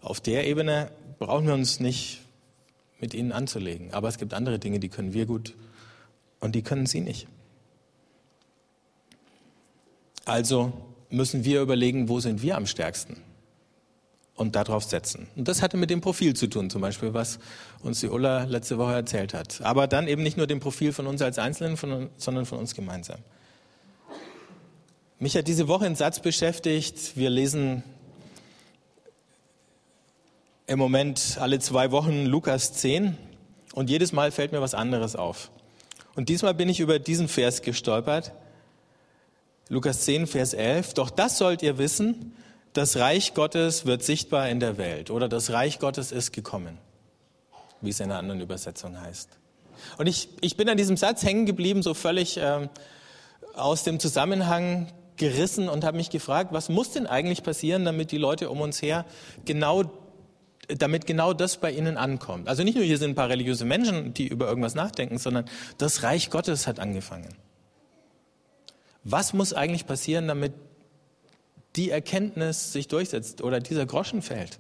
Auf 0.01 0.19
der 0.19 0.45
Ebene 0.47 0.91
brauchen 1.19 1.47
wir 1.47 1.53
uns 1.53 1.79
nicht 1.79 2.21
mit 2.99 3.13
ihnen 3.13 3.31
anzulegen. 3.31 3.93
Aber 3.93 4.07
es 4.07 4.17
gibt 4.17 4.33
andere 4.33 4.59
Dinge, 4.59 4.79
die 4.79 4.89
können 4.89 5.13
wir 5.13 5.25
gut 5.25 5.55
und 6.39 6.55
die 6.55 6.61
können 6.61 6.85
sie 6.85 7.01
nicht. 7.01 7.27
Also 10.25 10.73
müssen 11.09 11.43
wir 11.43 11.61
überlegen, 11.61 12.09
wo 12.09 12.19
sind 12.19 12.41
wir 12.41 12.55
am 12.55 12.65
stärksten 12.65 13.17
und 14.35 14.55
darauf 14.55 14.83
setzen. 14.83 15.27
Und 15.35 15.47
das 15.47 15.61
hatte 15.61 15.77
mit 15.77 15.89
dem 15.89 16.01
Profil 16.01 16.35
zu 16.35 16.47
tun, 16.47 16.69
zum 16.69 16.81
Beispiel, 16.81 17.13
was 17.13 17.39
uns 17.81 17.99
die 17.99 18.09
Ulla 18.09 18.43
letzte 18.45 18.77
Woche 18.77 18.93
erzählt 18.93 19.33
hat. 19.33 19.61
Aber 19.61 19.87
dann 19.87 20.07
eben 20.07 20.23
nicht 20.23 20.37
nur 20.37 20.47
dem 20.47 20.59
Profil 20.59 20.91
von 20.91 21.07
uns 21.07 21.21
als 21.21 21.37
Einzelnen, 21.37 21.77
von, 21.77 22.09
sondern 22.17 22.45
von 22.45 22.57
uns 22.57 22.73
gemeinsam. 22.73 23.19
Mich 25.19 25.37
hat 25.37 25.47
diese 25.47 25.67
Woche 25.67 25.85
ein 25.85 25.95
Satz 25.95 26.19
beschäftigt. 26.19 27.15
Wir 27.15 27.29
lesen 27.29 27.83
im 30.65 30.79
Moment 30.79 31.37
alle 31.39 31.59
zwei 31.59 31.91
Wochen 31.91 32.25
Lukas 32.25 32.73
10 32.73 33.17
und 33.73 33.89
jedes 33.89 34.11
Mal 34.11 34.31
fällt 34.31 34.51
mir 34.51 34.61
was 34.61 34.73
anderes 34.73 35.15
auf. 35.15 35.51
Und 36.15 36.29
diesmal 36.29 36.53
bin 36.53 36.69
ich 36.69 36.79
über 36.79 36.99
diesen 36.99 37.27
Vers 37.27 37.61
gestolpert. 37.61 38.33
Lukas 39.69 40.01
10, 40.01 40.27
Vers 40.27 40.53
11. 40.53 40.93
Doch 40.93 41.09
das 41.09 41.37
sollt 41.37 41.63
ihr 41.63 41.77
wissen, 41.77 42.33
das 42.73 42.97
Reich 42.97 43.33
Gottes 43.33 43.85
wird 43.85 44.03
sichtbar 44.03 44.49
in 44.49 44.59
der 44.59 44.77
Welt 44.77 45.09
oder 45.11 45.29
das 45.29 45.51
Reich 45.51 45.79
Gottes 45.79 46.11
ist 46.11 46.33
gekommen, 46.33 46.77
wie 47.81 47.89
es 47.89 47.99
in 47.99 48.05
einer 48.05 48.19
anderen 48.19 48.41
Übersetzung 48.41 48.99
heißt. 48.99 49.29
Und 49.97 50.07
ich, 50.07 50.29
ich 50.41 50.57
bin 50.57 50.69
an 50.69 50.77
diesem 50.77 50.97
Satz 50.97 51.23
hängen 51.23 51.45
geblieben, 51.45 51.83
so 51.83 51.93
völlig 51.93 52.37
äh, 52.37 52.67
aus 53.55 53.83
dem 53.83 53.99
Zusammenhang 53.99 54.91
gerissen 55.17 55.69
und 55.69 55.83
habe 55.83 55.97
mich 55.97 56.09
gefragt, 56.09 56.53
was 56.53 56.69
muss 56.69 56.91
denn 56.91 57.05
eigentlich 57.05 57.43
passieren, 57.43 57.85
damit 57.85 58.11
die 58.11 58.17
Leute 58.17 58.49
um 58.49 58.61
uns 58.61 58.81
her 58.81 59.05
genau 59.45 59.83
damit 60.67 61.05
genau 61.05 61.33
das 61.33 61.57
bei 61.57 61.71
ihnen 61.71 61.97
ankommt. 61.97 62.47
Also 62.47 62.63
nicht 62.63 62.75
nur 62.75 62.85
hier 62.85 62.97
sind 62.97 63.11
ein 63.11 63.15
paar 63.15 63.27
religiöse 63.27 63.65
Menschen, 63.65 64.13
die 64.13 64.27
über 64.27 64.47
irgendwas 64.47 64.75
nachdenken, 64.75 65.17
sondern 65.17 65.45
das 65.77 66.03
Reich 66.03 66.29
Gottes 66.29 66.67
hat 66.67 66.79
angefangen. 66.79 67.27
Was 69.03 69.33
muss 69.33 69.53
eigentlich 69.53 69.85
passieren, 69.85 70.29
damit 70.29 70.53
die 71.75 71.89
Erkenntnis 71.89 72.71
sich 72.71 72.87
durchsetzt 72.87 73.41
oder 73.41 73.59
dieser 73.59 73.85
Groschen 73.85 74.21
fällt? 74.21 74.59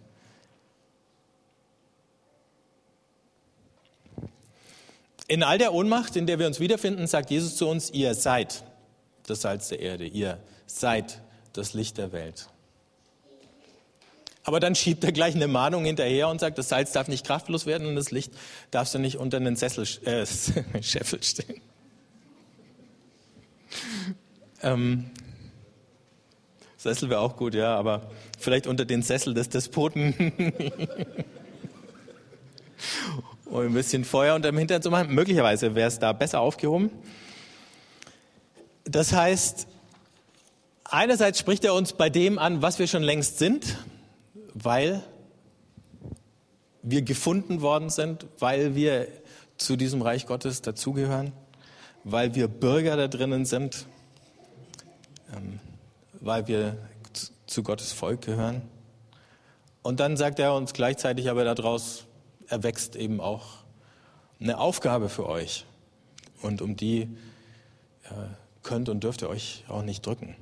In 5.27 5.41
all 5.41 5.57
der 5.57 5.73
Ohnmacht, 5.73 6.15
in 6.15 6.27
der 6.27 6.37
wir 6.37 6.47
uns 6.47 6.59
wiederfinden, 6.59 7.07
sagt 7.07 7.31
Jesus 7.31 7.55
zu 7.55 7.67
uns, 7.67 7.89
ihr 7.89 8.13
seid 8.13 8.63
das 9.25 9.41
Salz 9.41 9.69
der 9.69 9.79
Erde, 9.79 10.05
ihr 10.05 10.39
seid 10.67 11.21
das 11.53 11.73
Licht 11.73 11.97
der 11.97 12.11
Welt. 12.11 12.49
Aber 14.43 14.59
dann 14.59 14.75
schiebt 14.75 15.03
er 15.05 15.13
gleich 15.13 15.35
eine 15.35 15.47
Mahnung 15.47 15.85
hinterher 15.85 16.27
und 16.27 16.39
sagt, 16.39 16.57
das 16.57 16.69
Salz 16.69 16.91
darf 16.91 17.07
nicht 17.07 17.25
kraftlos 17.25 17.65
werden 17.65 17.87
und 17.87 17.95
das 17.95 18.11
Licht 18.11 18.33
darfst 18.71 18.93
du 18.93 18.99
nicht 18.99 19.17
unter 19.17 19.37
einen 19.37 19.55
Sessel, 19.55 19.87
äh, 20.05 20.25
Scheffel 20.83 21.23
stellen. 21.23 21.61
Ähm, 24.61 25.09
Sessel 26.83 27.09
wäre 27.09 27.21
auch 27.21 27.37
gut, 27.37 27.55
ja, 27.55 27.75
aber 27.77 28.01
vielleicht 28.37 28.67
unter 28.67 28.83
den 28.83 29.03
Sessel 29.03 29.33
des 29.33 29.47
Despoten. 29.47 30.13
um 33.45 33.59
ein 33.61 33.73
bisschen 33.73 34.03
Feuer 34.03 34.35
unter 34.35 34.51
dem 34.51 34.57
Hintern 34.57 34.81
zu 34.81 34.91
machen. 34.91 35.13
Möglicherweise 35.13 35.75
wäre 35.75 35.87
es 35.87 35.99
da 35.99 36.11
besser 36.11 36.41
aufgehoben. 36.41 36.89
Das 38.83 39.13
heißt, 39.13 39.65
einerseits 40.83 41.39
spricht 41.39 41.63
er 41.63 41.73
uns 41.73 41.93
bei 41.93 42.09
dem 42.09 42.37
an, 42.37 42.61
was 42.61 42.79
wir 42.79 42.87
schon 42.87 43.03
längst 43.03 43.39
sind, 43.39 43.77
weil 44.53 45.01
wir 46.81 47.01
gefunden 47.01 47.61
worden 47.61 47.89
sind, 47.91 48.25
weil 48.39 48.75
wir 48.75 49.07
zu 49.55 49.77
diesem 49.77 50.01
Reich 50.01 50.25
Gottes 50.25 50.61
dazugehören, 50.61 51.31
weil 52.03 52.35
wir 52.35 52.49
Bürger 52.49 52.97
da 52.97 53.07
drinnen 53.07 53.45
sind, 53.45 53.85
ähm, 55.33 55.61
weil 56.23 56.47
wir 56.47 56.77
zu 57.45 57.63
Gottes 57.63 57.91
Volk 57.91 58.21
gehören. 58.21 58.61
Und 59.81 59.99
dann 59.99 60.17
sagt 60.17 60.39
er 60.39 60.55
uns 60.55 60.73
gleichzeitig 60.73 61.29
aber 61.29 61.43
daraus, 61.43 62.05
erwächst 62.47 62.95
eben 62.95 63.19
auch 63.19 63.63
eine 64.39 64.57
Aufgabe 64.57 65.09
für 65.09 65.27
euch. 65.27 65.65
Und 66.41 66.61
um 66.61 66.75
die 66.75 67.01
äh, 68.03 68.13
könnt 68.63 68.89
und 68.89 69.03
dürft 69.03 69.21
ihr 69.21 69.29
euch 69.29 69.65
auch 69.67 69.81
nicht 69.83 70.05
drücken. 70.05 70.35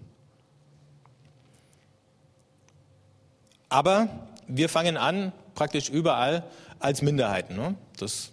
Aber 3.69 4.09
wir 4.47 4.69
fangen 4.69 4.97
an, 4.97 5.31
praktisch 5.55 5.89
überall 5.89 6.43
als 6.79 7.01
Minderheiten. 7.01 7.55
Ne? 7.55 7.75
Das 7.97 8.31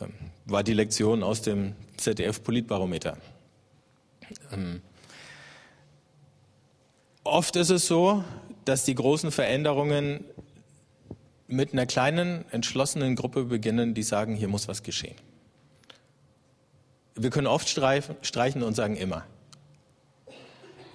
ähm, 0.00 0.12
war 0.44 0.62
die 0.62 0.74
Lektion 0.74 1.22
aus 1.22 1.42
dem 1.42 1.74
ZDF-Politbarometer. 1.96 3.16
Ähm, 4.52 4.82
oft 7.30 7.56
ist 7.56 7.70
es 7.70 7.86
so, 7.86 8.24
dass 8.64 8.84
die 8.84 8.94
großen 8.94 9.30
Veränderungen 9.30 10.24
mit 11.46 11.72
einer 11.72 11.86
kleinen, 11.86 12.44
entschlossenen 12.52 13.16
Gruppe 13.16 13.44
beginnen, 13.44 13.94
die 13.94 14.02
sagen, 14.02 14.34
hier 14.34 14.48
muss 14.48 14.68
was 14.68 14.82
geschehen. 14.82 15.16
Wir 17.14 17.30
können 17.30 17.46
oft 17.46 17.68
streichen 17.68 18.62
und 18.62 18.74
sagen 18.74 18.96
immer. 18.96 19.24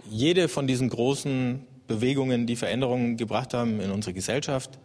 Jede 0.10 0.48
von 0.48 0.68
diesen 0.68 0.90
großen 0.90 1.66
Bewegungen, 1.88 2.48
die 2.48 2.56
Veränderungen 2.56 3.18
gebracht 3.18 3.54
haben 3.54 3.80
in 3.82 3.92
unsere 3.92 4.14
Gesellschaft, 4.14 4.80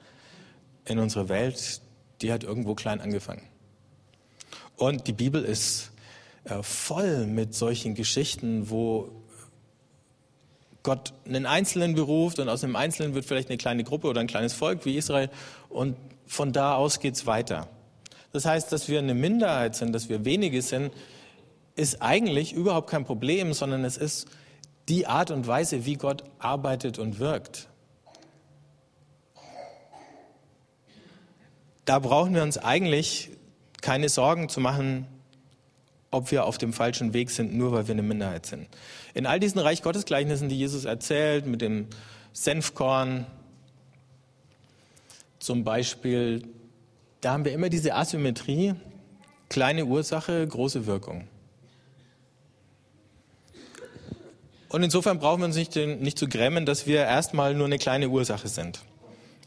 in 0.87 0.99
unsere 0.99 1.29
Welt, 1.29 1.81
die 2.21 2.33
hat 2.33 2.43
irgendwo 2.43 2.75
klein 2.75 3.01
angefangen. 3.01 3.43
Und 4.77 5.07
die 5.07 5.13
Bibel 5.13 5.45
ist 5.45 5.93
äh, 6.45 6.63
voll 6.63 7.27
mit 7.27 7.55
solchen 7.55 7.95
Geschichten, 7.95 8.71
wo 8.71 9.20
Gott 10.83 11.13
einen 11.27 11.47
Einzelnen 11.47 11.95
beruft 11.95 12.39
und 12.39 12.49
aus 12.49 12.65
einem 12.65 12.77
Einzelnen 12.77 13.15
wird 13.15 13.25
vielleicht 13.25 13.49
eine 13.49 13.59
kleine 13.59 13.85
Gruppe 13.85 14.09
oder 14.09 14.21
ein 14.21 14.27
kleines 14.27 14.53
Volk 14.55 14.85
wie 14.85 14.97
Israel 14.97 15.31
und 15.69 15.97
von 16.27 16.53
da 16.53 16.75
aus 16.75 17.01
geht 17.01 17.15
es 17.15 17.27
weiter. 17.27 17.69
Das 18.33 18.45
heißt, 18.45 18.73
dass 18.73 18.89
wir 18.89 18.99
eine 18.99 19.15
Minderheit 19.15 19.75
sind, 19.75 19.93
dass 19.93 20.09
wir 20.09 20.25
wenige 20.25 20.63
sind, 20.63 20.93
ist 21.75 22.01
eigentlich 22.01 22.53
überhaupt 22.53 22.89
kein 22.89 23.05
Problem, 23.05 23.53
sondern 23.53 23.85
es 23.85 23.97
ist 23.97 24.29
die 24.89 25.07
Art 25.07 25.31
und 25.31 25.47
Weise, 25.47 25.85
wie 25.87 25.95
Gott 25.95 26.25
arbeitet 26.39 26.99
und 26.99 27.19
wirkt. 27.19 27.69
Da 31.85 31.99
brauchen 31.99 32.35
wir 32.35 32.43
uns 32.43 32.59
eigentlich 32.59 33.31
keine 33.81 34.09
Sorgen 34.09 34.49
zu 34.49 34.61
machen, 34.61 35.07
ob 36.11 36.31
wir 36.31 36.45
auf 36.45 36.59
dem 36.59 36.73
falschen 36.73 37.13
Weg 37.13 37.31
sind, 37.31 37.55
nur 37.55 37.73
weil 37.73 37.87
wir 37.87 37.93
eine 37.93 38.03
Minderheit 38.03 38.47
sind. 38.47 38.69
In 39.15 39.27
all 39.27 39.39
diesen 39.39 39.59
Reich 39.59 39.83
Gottes 39.83 40.05
Gleichnissen, 40.05 40.49
die 40.49 40.59
Jesus 40.59 40.85
erzählt, 40.85 41.47
mit 41.47 41.61
dem 41.61 41.87
Senfkorn, 42.33 43.27
zum 45.39 45.65
Beispiel, 45.65 46.43
da 47.21 47.33
haben 47.33 47.45
wir 47.45 47.53
immer 47.53 47.69
diese 47.69 47.95
Asymmetrie, 47.95 48.75
kleine 49.49 49.87
Ursache, 49.87 50.47
große 50.47 50.87
Wirkung. 50.87 51.27
Und 54.69 54.83
insofern 54.83 55.19
brauchen 55.19 55.41
wir 55.41 55.47
uns 55.47 55.57
nicht, 55.57 55.75
nicht 55.75 56.19
zu 56.19 56.29
grämen, 56.29 56.65
dass 56.67 56.87
wir 56.87 57.01
erstmal 57.01 57.55
nur 57.55 57.67
eine 57.67 57.79
kleine 57.79 58.09
Ursache 58.09 58.49
sind. 58.49 58.83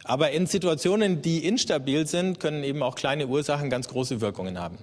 Aber 0.03 0.31
in 0.31 0.47
Situationen, 0.47 1.21
die 1.21 1.45
instabil 1.47 2.05
sind, 2.07 2.41
können 2.41 2.63
eben 2.63 2.83
auch 2.83 2.95
kleine 2.95 3.27
Ursachen 3.27 3.69
ganz 3.69 3.87
große 3.87 4.19
Wirkungen 4.19 4.59
haben. 4.59 4.77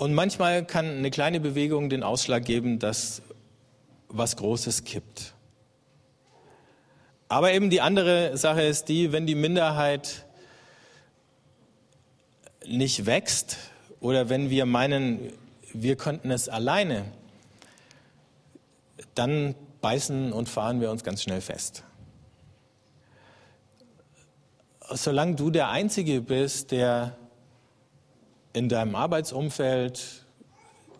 Und 0.00 0.14
manchmal 0.14 0.64
kann 0.64 0.86
eine 0.86 1.10
kleine 1.10 1.40
Bewegung 1.40 1.90
den 1.90 2.02
Ausschlag 2.02 2.46
geben, 2.46 2.78
dass 2.78 3.20
was 4.08 4.34
Großes 4.36 4.84
kippt. 4.84 5.34
Aber 7.28 7.52
eben 7.52 7.68
die 7.68 7.82
andere 7.82 8.34
Sache 8.38 8.62
ist 8.62 8.88
die, 8.88 9.12
wenn 9.12 9.26
die 9.26 9.34
Minderheit 9.34 10.24
nicht 12.64 13.04
wächst 13.04 13.58
oder 14.00 14.30
wenn 14.30 14.48
wir 14.48 14.64
meinen, 14.64 15.34
wir 15.74 15.96
könnten 15.96 16.30
es 16.30 16.48
alleine, 16.48 17.04
dann 19.14 19.54
beißen 19.82 20.32
und 20.32 20.48
fahren 20.48 20.80
wir 20.80 20.90
uns 20.90 21.04
ganz 21.04 21.22
schnell 21.22 21.42
fest. 21.42 21.84
Solange 24.88 25.34
du 25.34 25.50
der 25.50 25.68
Einzige 25.68 26.22
bist, 26.22 26.70
der 26.70 27.18
in 28.52 28.68
deinem 28.68 28.94
Arbeitsumfeld, 28.94 30.24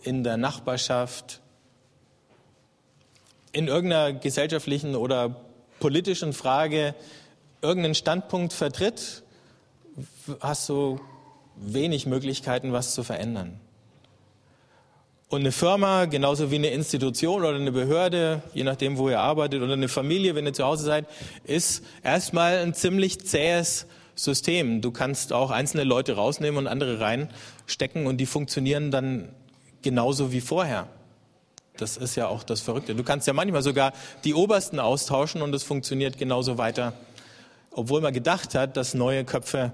in 0.03 0.25
der 0.25 0.37
Nachbarschaft, 0.37 1.41
in 3.53 3.69
irgendeiner 3.69 4.13
gesellschaftlichen 4.13 4.95
oder 4.95 5.37
politischen 5.81 6.33
Frage 6.33 6.95
irgendeinen 7.63 7.95
Standpunkt 7.95 8.53
vertritt, 8.53 9.23
hast 10.41 10.69
du 10.69 11.01
wenig 11.57 12.07
Möglichkeiten, 12.07 12.73
was 12.73 12.95
zu 12.95 13.03
verändern. 13.03 13.61
Und 15.29 15.41
eine 15.41 15.53
Firma, 15.53 16.07
genauso 16.07 16.51
wie 16.51 16.57
eine 16.57 16.71
Institution 16.71 17.45
oder 17.45 17.55
eine 17.55 17.71
Behörde, 17.71 18.43
je 18.53 18.65
nachdem, 18.65 18.99
wo 18.99 19.09
ihr 19.09 19.21
arbeitet, 19.21 19.63
oder 19.63 19.75
eine 19.75 19.89
Familie, 19.89 20.35
wenn 20.35 20.47
ihr 20.47 20.53
zu 20.53 20.65
Hause 20.65 20.85
seid, 20.85 21.07
ist 21.45 21.85
erstmal 22.03 22.59
ein 22.59 22.75
ziemlich 22.75 23.25
zähes 23.25 23.87
System. 24.25 24.81
Du 24.81 24.91
kannst 24.91 25.33
auch 25.33 25.51
einzelne 25.51 25.85
Leute 25.85 26.17
rausnehmen 26.17 26.59
und 26.59 26.67
andere 26.67 27.01
reinstecken 27.01 28.07
und 28.07 28.19
die 28.19 28.27
funktionieren 28.27 28.91
dann 28.91 29.29
genauso 29.83 30.33
wie 30.33 30.41
vorher. 30.41 30.89
Das 31.77 31.97
ist 31.97 32.17
ja 32.17 32.29
auch 32.29 32.43
das 32.43 32.61
Verrückte. 32.61 32.95
Du 32.95 33.03
kannst 33.03 33.27
ja 33.27 33.33
manchmal 33.33 33.63
sogar 33.63 33.93
die 34.25 34.35
Obersten 34.35 34.79
austauschen 34.79 35.41
und 35.41 35.55
es 35.55 35.63
funktioniert 35.63 36.19
genauso 36.19 36.59
weiter, 36.59 36.93
obwohl 37.71 38.03
man 38.03 38.13
gedacht 38.13 38.55
hat, 38.55 38.77
dass 38.77 38.93
neue 38.93 39.25
Köpfe 39.25 39.73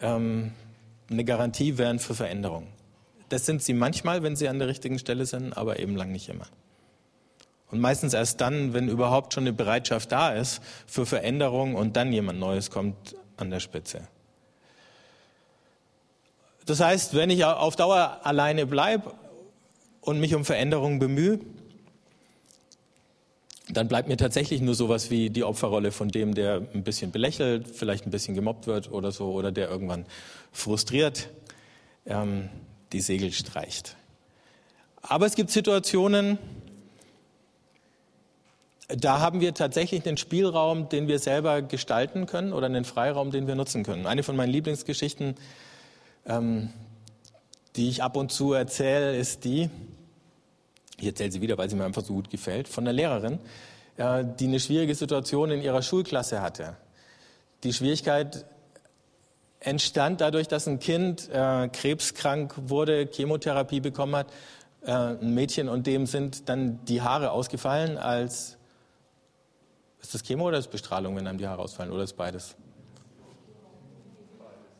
ähm, 0.00 0.52
eine 1.10 1.24
Garantie 1.24 1.78
wären 1.78 1.98
für 1.98 2.14
Veränderung. 2.14 2.66
Das 3.30 3.46
sind 3.46 3.62
sie 3.62 3.72
manchmal, 3.72 4.22
wenn 4.22 4.36
sie 4.36 4.48
an 4.48 4.58
der 4.58 4.68
richtigen 4.68 4.98
Stelle 4.98 5.24
sind, 5.24 5.56
aber 5.56 5.78
eben 5.78 5.96
lang 5.96 6.12
nicht 6.12 6.28
immer. 6.28 6.46
Und 7.70 7.80
meistens 7.80 8.12
erst 8.12 8.42
dann, 8.42 8.74
wenn 8.74 8.88
überhaupt 8.88 9.32
schon 9.32 9.44
eine 9.44 9.54
Bereitschaft 9.54 10.12
da 10.12 10.34
ist 10.34 10.60
für 10.86 11.06
Veränderung 11.06 11.74
und 11.74 11.96
dann 11.96 12.12
jemand 12.12 12.38
Neues 12.38 12.70
kommt 12.70 13.16
an 13.42 13.50
der 13.50 13.60
Spitze. 13.60 14.08
Das 16.64 16.80
heißt, 16.80 17.14
wenn 17.14 17.30
ich 17.30 17.44
auf 17.44 17.76
Dauer 17.76 18.20
alleine 18.22 18.66
bleibe 18.66 19.12
und 20.00 20.20
mich 20.20 20.34
um 20.34 20.44
Veränderung 20.44 20.98
bemühe, 20.98 21.40
dann 23.68 23.88
bleibt 23.88 24.08
mir 24.08 24.16
tatsächlich 24.16 24.60
nur 24.60 24.74
sowas 24.74 25.10
wie 25.10 25.30
die 25.30 25.44
Opferrolle 25.44 25.92
von 25.92 26.08
dem, 26.08 26.34
der 26.34 26.62
ein 26.74 26.82
bisschen 26.82 27.10
belächelt, 27.10 27.68
vielleicht 27.68 28.06
ein 28.06 28.10
bisschen 28.10 28.34
gemobbt 28.34 28.66
wird 28.66 28.90
oder 28.90 29.12
so, 29.12 29.32
oder 29.32 29.52
der 29.52 29.68
irgendwann 29.68 30.04
frustriert 30.52 31.28
ähm, 32.06 32.48
die 32.92 33.00
Segel 33.00 33.32
streicht. 33.32 33.96
Aber 35.00 35.26
es 35.26 35.34
gibt 35.34 35.50
Situationen, 35.50 36.38
da 38.96 39.20
haben 39.20 39.40
wir 39.40 39.54
tatsächlich 39.54 40.06
einen 40.06 40.16
Spielraum, 40.16 40.88
den 40.88 41.08
wir 41.08 41.18
selber 41.18 41.62
gestalten 41.62 42.26
können 42.26 42.52
oder 42.52 42.66
einen 42.66 42.84
Freiraum, 42.84 43.30
den 43.30 43.46
wir 43.46 43.54
nutzen 43.54 43.84
können. 43.84 44.06
Eine 44.06 44.22
von 44.22 44.36
meinen 44.36 44.50
Lieblingsgeschichten, 44.50 45.34
ähm, 46.26 46.70
die 47.76 47.88
ich 47.88 48.02
ab 48.02 48.16
und 48.16 48.32
zu 48.32 48.52
erzähle, 48.52 49.16
ist 49.16 49.44
die, 49.44 49.70
ich 50.98 51.06
erzähle 51.06 51.32
sie 51.32 51.40
wieder, 51.40 51.58
weil 51.58 51.70
sie 51.70 51.76
mir 51.76 51.84
einfach 51.84 52.04
so 52.04 52.14
gut 52.14 52.30
gefällt, 52.30 52.68
von 52.68 52.84
einer 52.84 52.92
Lehrerin, 52.92 53.38
äh, 53.96 54.24
die 54.38 54.46
eine 54.46 54.60
schwierige 54.60 54.94
Situation 54.94 55.50
in 55.50 55.62
ihrer 55.62 55.82
Schulklasse 55.82 56.40
hatte. 56.40 56.76
Die 57.64 57.72
Schwierigkeit 57.72 58.44
entstand 59.60 60.20
dadurch, 60.20 60.48
dass 60.48 60.66
ein 60.66 60.80
Kind 60.80 61.28
äh, 61.30 61.68
krebskrank 61.68 62.54
wurde, 62.66 63.08
Chemotherapie 63.10 63.80
bekommen 63.80 64.16
hat, 64.16 64.26
äh, 64.84 64.90
ein 64.92 65.34
Mädchen, 65.34 65.68
und 65.68 65.86
dem 65.86 66.06
sind 66.06 66.48
dann 66.48 66.84
die 66.86 67.02
Haare 67.02 67.30
ausgefallen 67.30 67.96
als, 67.96 68.58
ist 70.02 70.12
das 70.12 70.22
Chemo 70.22 70.48
oder 70.48 70.58
ist 70.58 70.70
Bestrahlung, 70.70 71.16
wenn 71.16 71.26
einem 71.26 71.38
die 71.38 71.46
Haare 71.46 71.62
ausfallen, 71.62 71.90
oder 71.90 72.02
ist 72.02 72.16
beides? 72.16 72.56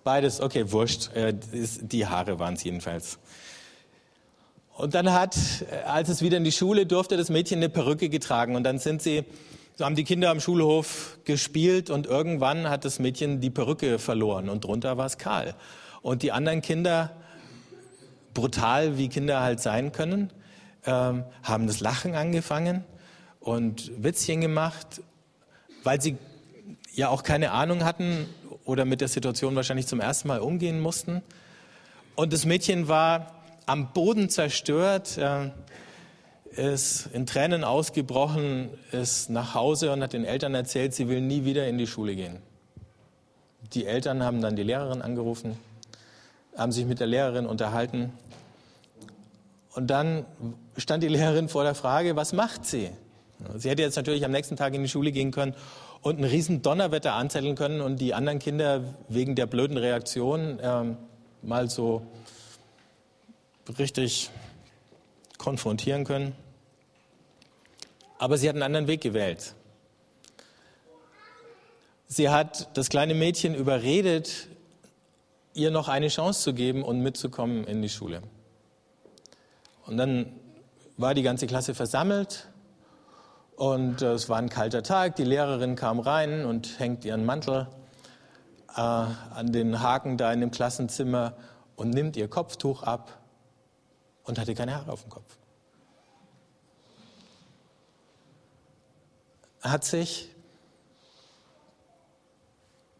Beides, 0.04 0.40
okay, 0.40 0.70
wurscht. 0.70 1.14
Äh, 1.14 1.32
die 1.32 2.06
Haare 2.06 2.38
waren 2.38 2.54
es 2.54 2.64
jedenfalls. 2.64 3.18
Und 4.74 4.94
dann 4.94 5.12
hat, 5.12 5.36
äh, 5.70 5.84
als 5.84 6.08
es 6.08 6.22
wieder 6.22 6.36
in 6.36 6.44
die 6.44 6.52
Schule 6.52 6.86
durfte, 6.86 7.16
das 7.16 7.30
Mädchen 7.30 7.60
eine 7.60 7.68
Perücke 7.68 8.08
getragen. 8.08 8.56
Und 8.56 8.64
dann 8.64 8.78
sind 8.78 9.00
sie 9.00 9.24
so 9.74 9.86
haben 9.86 9.96
die 9.96 10.04
Kinder 10.04 10.30
am 10.30 10.38
Schulhof 10.38 11.18
gespielt 11.24 11.88
und 11.88 12.06
irgendwann 12.06 12.68
hat 12.68 12.84
das 12.84 12.98
Mädchen 12.98 13.40
die 13.40 13.48
Perücke 13.48 13.98
verloren 13.98 14.50
und 14.50 14.64
drunter 14.64 14.98
war 14.98 15.06
es 15.06 15.16
kahl. 15.16 15.54
Und 16.02 16.22
die 16.22 16.30
anderen 16.30 16.60
Kinder, 16.60 17.10
brutal 18.34 18.98
wie 18.98 19.08
Kinder 19.08 19.40
halt 19.40 19.60
sein 19.60 19.92
können, 19.92 20.30
ähm, 20.84 21.24
haben 21.42 21.66
das 21.66 21.80
Lachen 21.80 22.14
angefangen 22.14 22.84
und 23.40 23.90
Witzchen 24.02 24.42
gemacht, 24.42 25.00
weil 25.84 26.00
sie 26.00 26.16
ja 26.94 27.08
auch 27.08 27.22
keine 27.22 27.52
Ahnung 27.52 27.84
hatten 27.84 28.28
oder 28.64 28.84
mit 28.84 29.00
der 29.00 29.08
Situation 29.08 29.56
wahrscheinlich 29.56 29.86
zum 29.86 30.00
ersten 30.00 30.28
Mal 30.28 30.40
umgehen 30.40 30.80
mussten. 30.80 31.22
Und 32.14 32.32
das 32.32 32.44
Mädchen 32.44 32.88
war 32.88 33.32
am 33.66 33.92
Boden 33.92 34.28
zerstört. 34.28 35.18
Äh, 35.18 35.50
ist 36.56 37.08
in 37.12 37.26
Tränen 37.26 37.64
ausgebrochen, 37.64 38.70
ist 38.90 39.30
nach 39.30 39.54
Hause 39.54 39.92
und 39.92 40.02
hat 40.02 40.12
den 40.12 40.24
Eltern 40.24 40.54
erzählt, 40.54 40.94
sie 40.94 41.08
will 41.08 41.20
nie 41.20 41.44
wieder 41.44 41.66
in 41.66 41.78
die 41.78 41.86
Schule 41.86 42.14
gehen. 42.14 42.38
Die 43.72 43.86
Eltern 43.86 44.22
haben 44.22 44.42
dann 44.42 44.54
die 44.54 44.62
Lehrerin 44.62 45.00
angerufen, 45.00 45.58
haben 46.56 46.72
sich 46.72 46.84
mit 46.84 47.00
der 47.00 47.06
Lehrerin 47.06 47.46
unterhalten. 47.46 48.12
Und 49.74 49.86
dann 49.88 50.26
stand 50.76 51.02
die 51.02 51.08
Lehrerin 51.08 51.48
vor 51.48 51.64
der 51.64 51.74
Frage, 51.74 52.16
was 52.16 52.34
macht 52.34 52.66
sie? 52.66 52.90
Sie 53.56 53.70
hätte 53.70 53.82
jetzt 53.82 53.96
natürlich 53.96 54.24
am 54.24 54.30
nächsten 54.30 54.56
Tag 54.56 54.74
in 54.74 54.82
die 54.82 54.88
Schule 54.88 55.12
gehen 55.12 55.30
können 55.30 55.54
und 56.00 56.18
ein 56.18 56.24
riesen 56.24 56.62
Donnerwetter 56.62 57.14
anzetteln 57.14 57.54
können 57.54 57.80
und 57.80 58.00
die 58.00 58.14
anderen 58.14 58.38
Kinder 58.38 58.82
wegen 59.08 59.34
der 59.34 59.46
blöden 59.46 59.76
Reaktion 59.76 60.58
äh, 60.58 60.84
mal 61.42 61.70
so 61.70 62.06
richtig 63.78 64.30
konfrontieren 65.38 66.04
können. 66.04 66.34
Aber 68.18 68.38
sie 68.38 68.48
hat 68.48 68.54
einen 68.54 68.62
anderen 68.62 68.86
Weg 68.86 69.00
gewählt. 69.00 69.54
Sie 72.06 72.28
hat 72.28 72.76
das 72.76 72.88
kleine 72.88 73.14
Mädchen 73.14 73.54
überredet, 73.54 74.48
ihr 75.54 75.70
noch 75.70 75.88
eine 75.88 76.08
Chance 76.08 76.42
zu 76.42 76.54
geben 76.54 76.82
und 76.82 77.00
mitzukommen 77.00 77.64
in 77.64 77.82
die 77.82 77.88
Schule. 77.88 78.22
Und 79.86 79.96
dann 79.96 80.32
war 80.96 81.14
die 81.14 81.22
ganze 81.22 81.46
Klasse 81.46 81.74
versammelt 81.74 82.48
und 83.56 84.02
äh, 84.02 84.12
es 84.12 84.28
war 84.28 84.38
ein 84.38 84.48
kalter 84.48 84.82
Tag. 84.82 85.16
Die 85.16 85.24
Lehrerin 85.24 85.76
kam 85.76 86.00
rein 86.00 86.44
und 86.44 86.78
hängt 86.78 87.04
ihren 87.04 87.24
Mantel 87.24 87.68
äh, 88.76 88.80
an 88.80 89.52
den 89.52 89.80
Haken 89.80 90.16
da 90.16 90.32
in 90.32 90.40
dem 90.40 90.50
Klassenzimmer 90.50 91.34
und 91.76 91.90
nimmt 91.90 92.16
ihr 92.16 92.28
Kopftuch 92.28 92.82
ab 92.82 93.20
und 94.24 94.38
hatte 94.38 94.54
keine 94.54 94.74
Haare 94.74 94.92
auf 94.92 95.02
dem 95.02 95.10
Kopf. 95.10 95.36
Hat 99.60 99.84
sich, 99.84 100.30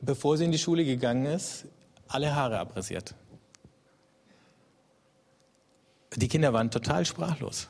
bevor 0.01 0.37
sie 0.37 0.45
in 0.45 0.53
die 0.53 0.59
Schule 0.59 0.85
gegangen 0.85 1.27
ist, 1.27 1.65
alle 2.09 2.35
Haare 2.35 2.59
abrasiert. 2.59 3.15
Die 6.15 6.29
Kinder 6.29 6.53
waren 6.53 6.71
total 6.71 7.07
sprachlos. 7.07 7.69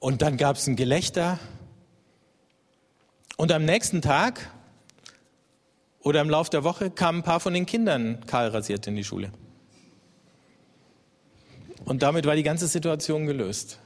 Und 0.00 0.22
dann 0.22 0.38
gab 0.38 0.56
es 0.56 0.66
ein 0.66 0.76
Gelächter. 0.76 1.38
Und 3.36 3.52
am 3.52 3.64
nächsten 3.64 4.02
Tag 4.02 4.50
oder 6.02 6.22
im 6.22 6.30
Laufe 6.30 6.50
der 6.50 6.64
Woche 6.64 6.90
kamen 6.90 7.18
ein 7.20 7.22
paar 7.22 7.40
von 7.40 7.52
den 7.52 7.66
Kindern 7.66 8.24
kahl 8.26 8.48
rasiert 8.48 8.86
in 8.86 8.96
die 8.96 9.04
Schule. 9.04 9.30
Und 11.84 12.02
damit 12.02 12.24
war 12.24 12.34
die 12.34 12.42
ganze 12.42 12.66
Situation 12.66 13.26
gelöst. 13.26 13.78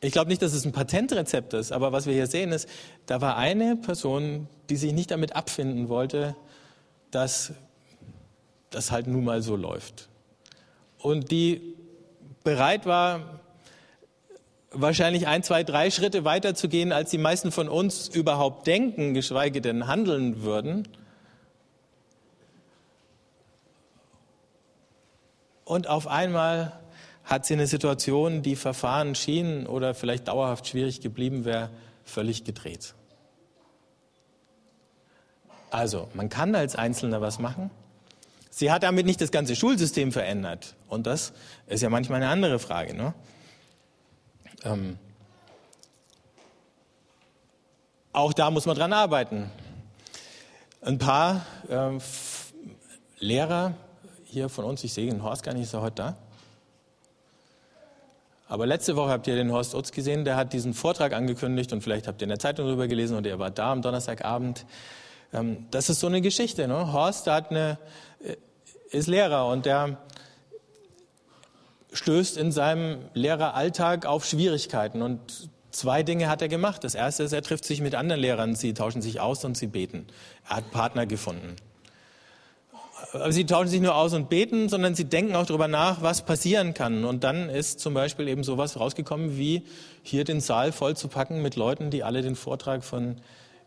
Ich 0.00 0.12
glaube 0.12 0.30
nicht, 0.30 0.42
dass 0.42 0.52
es 0.52 0.64
ein 0.64 0.72
Patentrezept 0.72 1.52
ist, 1.54 1.72
aber 1.72 1.92
was 1.92 2.06
wir 2.06 2.14
hier 2.14 2.26
sehen 2.26 2.52
ist, 2.52 2.68
da 3.06 3.20
war 3.20 3.36
eine 3.36 3.76
Person, 3.76 4.48
die 4.68 4.76
sich 4.76 4.92
nicht 4.92 5.10
damit 5.10 5.36
abfinden 5.36 5.88
wollte, 5.88 6.34
dass 7.10 7.52
das 8.70 8.90
halt 8.90 9.06
nun 9.06 9.24
mal 9.24 9.42
so 9.42 9.56
läuft. 9.56 10.08
Und 10.98 11.30
die 11.30 11.76
bereit 12.42 12.86
war, 12.86 13.39
wahrscheinlich 14.72 15.26
ein, 15.26 15.42
zwei, 15.42 15.64
drei 15.64 15.90
Schritte 15.90 16.24
weiter 16.24 16.54
zu 16.54 16.68
gehen, 16.68 16.92
als 16.92 17.10
die 17.10 17.18
meisten 17.18 17.52
von 17.52 17.68
uns 17.68 18.08
überhaupt 18.08 18.66
denken, 18.66 19.14
geschweige 19.14 19.60
denn 19.60 19.86
handeln 19.86 20.42
würden. 20.42 20.86
Und 25.64 25.88
auf 25.88 26.06
einmal 26.06 26.80
hat 27.24 27.46
sie 27.46 27.54
eine 27.54 27.66
Situation, 27.66 28.42
die 28.42 28.56
Verfahren 28.56 29.14
schienen 29.14 29.66
oder 29.66 29.94
vielleicht 29.94 30.26
dauerhaft 30.26 30.66
schwierig 30.66 31.00
geblieben 31.00 31.44
wäre, 31.44 31.70
völlig 32.04 32.44
gedreht. 32.44 32.94
Also, 35.70 36.08
man 36.14 36.28
kann 36.28 36.56
als 36.56 36.74
Einzelner 36.74 37.20
was 37.20 37.38
machen. 37.38 37.70
Sie 38.50 38.72
hat 38.72 38.82
damit 38.82 39.06
nicht 39.06 39.20
das 39.20 39.30
ganze 39.30 39.54
Schulsystem 39.54 40.10
verändert. 40.10 40.74
Und 40.88 41.06
das 41.06 41.32
ist 41.68 41.82
ja 41.82 41.88
manchmal 41.88 42.16
eine 42.16 42.28
andere 42.28 42.58
Frage. 42.58 42.94
Ne? 42.94 43.14
Ähm, 44.64 44.98
auch 48.12 48.32
da 48.32 48.50
muss 48.50 48.66
man 48.66 48.76
dran 48.76 48.92
arbeiten. 48.92 49.50
Ein 50.82 50.98
paar 50.98 51.46
äh, 51.68 51.98
Lehrer 53.18 53.74
hier 54.24 54.48
von 54.48 54.64
uns, 54.64 54.84
ich 54.84 54.92
sehe 54.92 55.10
den 55.10 55.22
Horst 55.22 55.42
gar 55.42 55.54
nicht, 55.54 55.64
ist 55.64 55.74
er 55.74 55.82
heute 55.82 55.94
da? 55.96 56.16
Aber 58.48 58.66
letzte 58.66 58.96
Woche 58.96 59.10
habt 59.10 59.26
ihr 59.28 59.36
den 59.36 59.52
Horst 59.52 59.74
Utz 59.74 59.92
gesehen, 59.92 60.24
der 60.24 60.36
hat 60.36 60.52
diesen 60.52 60.74
Vortrag 60.74 61.12
angekündigt 61.12 61.72
und 61.72 61.82
vielleicht 61.82 62.08
habt 62.08 62.20
ihr 62.20 62.24
in 62.24 62.30
der 62.30 62.38
Zeitung 62.38 62.66
darüber 62.66 62.88
gelesen 62.88 63.16
und 63.16 63.26
er 63.26 63.38
war 63.38 63.50
da 63.50 63.72
am 63.72 63.80
Donnerstagabend. 63.80 64.66
Ähm, 65.32 65.66
das 65.70 65.88
ist 65.88 66.00
so 66.00 66.08
eine 66.08 66.20
Geschichte. 66.20 66.66
Ne? 66.66 66.92
Horst 66.92 67.26
hat 67.28 67.50
eine, 67.50 67.78
äh, 68.24 68.36
ist 68.90 69.06
Lehrer 69.06 69.46
und 69.46 69.66
der 69.66 69.98
stößt 71.92 72.36
in 72.36 72.52
seinem 72.52 72.98
Lehreralltag 73.14 74.06
auf 74.06 74.24
Schwierigkeiten. 74.24 75.02
Und 75.02 75.50
zwei 75.70 76.02
Dinge 76.02 76.28
hat 76.28 76.42
er 76.42 76.48
gemacht. 76.48 76.84
Das 76.84 76.94
erste 76.94 77.22
ist, 77.22 77.32
er 77.32 77.42
trifft 77.42 77.64
sich 77.64 77.80
mit 77.80 77.94
anderen 77.94 78.20
Lehrern, 78.20 78.54
sie 78.54 78.74
tauschen 78.74 79.02
sich 79.02 79.20
aus 79.20 79.44
und 79.44 79.56
sie 79.56 79.66
beten. 79.66 80.06
Er 80.48 80.56
hat 80.56 80.70
Partner 80.70 81.06
gefunden. 81.06 81.56
Aber 83.12 83.32
sie 83.32 83.46
tauschen 83.46 83.68
sich 83.68 83.80
nur 83.80 83.94
aus 83.94 84.12
und 84.12 84.28
beten, 84.28 84.68
sondern 84.68 84.94
sie 84.94 85.04
denken 85.04 85.34
auch 85.34 85.46
darüber 85.46 85.68
nach, 85.68 86.02
was 86.02 86.24
passieren 86.24 86.74
kann. 86.74 87.04
Und 87.04 87.24
dann 87.24 87.48
ist 87.48 87.80
zum 87.80 87.94
Beispiel 87.94 88.28
eben 88.28 88.44
sowas 88.44 88.78
rausgekommen, 88.78 89.36
wie 89.36 89.62
hier 90.02 90.24
den 90.24 90.40
Saal 90.40 90.70
voll 90.70 90.96
zu 90.96 91.08
packen 91.08 91.42
mit 91.42 91.56
Leuten, 91.56 91.90
die 91.90 92.04
alle 92.04 92.22
den 92.22 92.36
Vortrag 92.36 92.84
von 92.84 93.16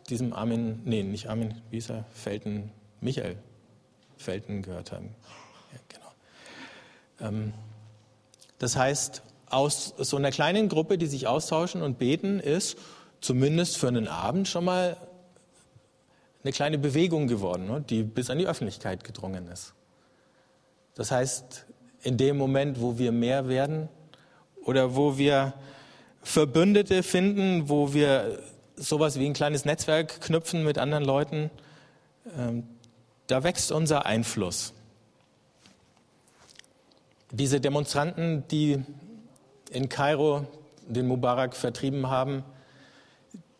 diesem 0.10 0.34
Armin, 0.34 0.82
nee, 0.86 1.04
nicht 1.04 1.30
Armin, 1.30 1.62
wie 1.72 1.78
ist 1.78 1.90
er, 1.90 2.06
Felten, 2.14 2.72
Michael 3.02 3.38
Felten 4.18 4.62
gehört 4.62 4.92
haben. 4.92 5.16
Ja, 5.72 5.80
genau. 7.20 7.30
Ähm, 7.30 7.54
das 8.64 8.78
heißt, 8.78 9.24
aus 9.50 9.94
so 9.98 10.16
einer 10.16 10.32
kleinen 10.32 10.70
Gruppe, 10.70 10.98
die 10.98 11.06
sich 11.06 11.28
austauschen 11.28 11.82
und 11.82 12.00
beten, 12.00 12.40
ist 12.40 12.78
zumindest 13.20 13.78
für 13.78 13.90
einen 13.90 14.08
Abend 14.08 14.48
schon 14.48 14.64
mal 14.64 14.96
eine 16.44 16.54
kleine 16.54 16.78
Bewegung 16.78 17.28
geworden, 17.28 17.68
ne, 17.68 17.82
die 17.82 18.04
bis 18.04 18.30
an 18.30 18.38
die 18.38 18.48
Öffentlichkeit 18.48 19.04
gedrungen 19.04 19.48
ist. 19.48 19.74
Das 20.96 21.12
heißt, 21.12 21.66
in 22.04 22.16
dem 22.16 22.38
Moment, 22.38 22.80
wo 22.80 22.98
wir 22.98 23.12
mehr 23.12 23.50
werden 23.50 23.90
oder 24.64 24.96
wo 24.96 25.18
wir 25.18 25.54
Verbündete 26.22 27.04
finden, 27.04 27.68
wo 27.68 27.94
wir 27.94 28.40
sowas 28.78 29.20
wie 29.20 29.26
ein 29.26 29.34
kleines 29.34 29.66
Netzwerk 29.66 30.22
knüpfen 30.22 30.64
mit 30.64 30.78
anderen 30.78 31.04
Leuten, 31.04 31.52
ähm, 32.38 32.66
da 33.28 33.44
wächst 33.44 33.74
unser 33.74 34.06
Einfluss. 34.06 34.74
Diese 37.36 37.60
Demonstranten, 37.60 38.44
die 38.52 38.84
in 39.72 39.90
Kairo 39.90 40.46
den 40.88 41.08
Mubarak 41.08 41.56
vertrieben 41.56 42.08
haben, 42.08 42.44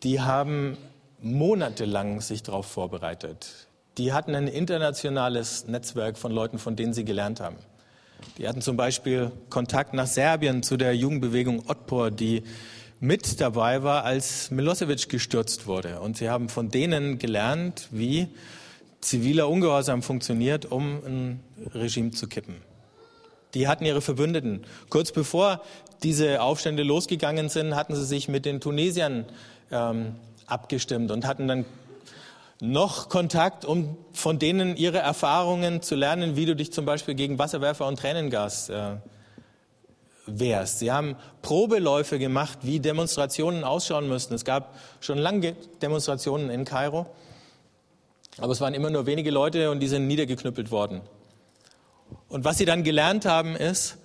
die 0.04 0.20
haben 0.20 0.78
monatelang 1.20 2.20
sich 2.20 2.44
darauf 2.44 2.66
vorbereitet. 2.66 3.66
Die 3.98 4.12
hatten 4.12 4.36
ein 4.36 4.46
internationales 4.46 5.66
Netzwerk 5.66 6.18
von 6.18 6.30
Leuten, 6.30 6.60
von 6.60 6.76
denen 6.76 6.92
sie 6.92 7.04
gelernt 7.04 7.40
haben. 7.40 7.56
Die 8.38 8.46
hatten 8.46 8.60
zum 8.60 8.76
Beispiel 8.76 9.32
Kontakt 9.50 9.92
nach 9.92 10.06
Serbien 10.06 10.62
zu 10.62 10.76
der 10.76 10.94
Jugendbewegung 10.94 11.68
Otpor, 11.68 12.12
die 12.12 12.44
mit 13.00 13.40
dabei 13.40 13.82
war, 13.82 14.04
als 14.04 14.52
Milosevic 14.52 15.08
gestürzt 15.08 15.66
wurde. 15.66 15.98
Und 15.98 16.16
sie 16.16 16.30
haben 16.30 16.48
von 16.48 16.68
denen 16.68 17.18
gelernt, 17.18 17.88
wie 17.90 18.28
ziviler 19.00 19.48
Ungehorsam 19.48 20.00
funktioniert, 20.00 20.64
um 20.64 21.04
ein 21.04 21.40
Regime 21.74 22.12
zu 22.12 22.28
kippen. 22.28 22.54
Die 23.54 23.68
hatten 23.68 23.84
ihre 23.84 24.00
Verbündeten. 24.00 24.64
Kurz 24.90 25.12
bevor 25.12 25.62
diese 26.02 26.42
Aufstände 26.42 26.82
losgegangen 26.82 27.48
sind, 27.48 27.74
hatten 27.74 27.94
sie 27.94 28.04
sich 28.04 28.28
mit 28.28 28.44
den 28.44 28.60
Tunesiern 28.60 29.24
ähm, 29.70 30.16
abgestimmt 30.46 31.10
und 31.10 31.26
hatten 31.26 31.48
dann 31.48 31.64
noch 32.60 33.08
Kontakt, 33.08 33.64
um 33.64 33.96
von 34.12 34.38
denen 34.38 34.76
ihre 34.76 34.98
Erfahrungen 34.98 35.82
zu 35.82 35.94
lernen, 35.94 36.36
wie 36.36 36.46
du 36.46 36.56
dich 36.56 36.72
zum 36.72 36.84
Beispiel 36.84 37.14
gegen 37.14 37.38
Wasserwerfer 37.38 37.86
und 37.86 37.98
Tränengas 37.98 38.68
äh, 38.68 38.96
wehrst. 40.26 40.78
Sie 40.78 40.90
haben 40.90 41.16
Probeläufe 41.42 42.18
gemacht, 42.18 42.60
wie 42.62 42.80
Demonstrationen 42.80 43.64
ausschauen 43.64 44.08
müssten. 44.08 44.34
Es 44.34 44.44
gab 44.44 44.74
schon 45.00 45.18
lange 45.18 45.54
Demonstrationen 45.82 46.50
in 46.50 46.64
Kairo, 46.64 47.06
aber 48.38 48.52
es 48.52 48.60
waren 48.60 48.74
immer 48.74 48.90
nur 48.90 49.06
wenige 49.06 49.30
Leute 49.30 49.70
und 49.70 49.80
die 49.80 49.88
sind 49.88 50.06
niedergeknüppelt 50.06 50.70
worden. 50.70 51.02
Und 52.34 52.44
was 52.44 52.58
sie 52.58 52.64
dann 52.64 52.82
gelernt 52.82 53.26
haben, 53.26 53.54
ist, 53.54 53.96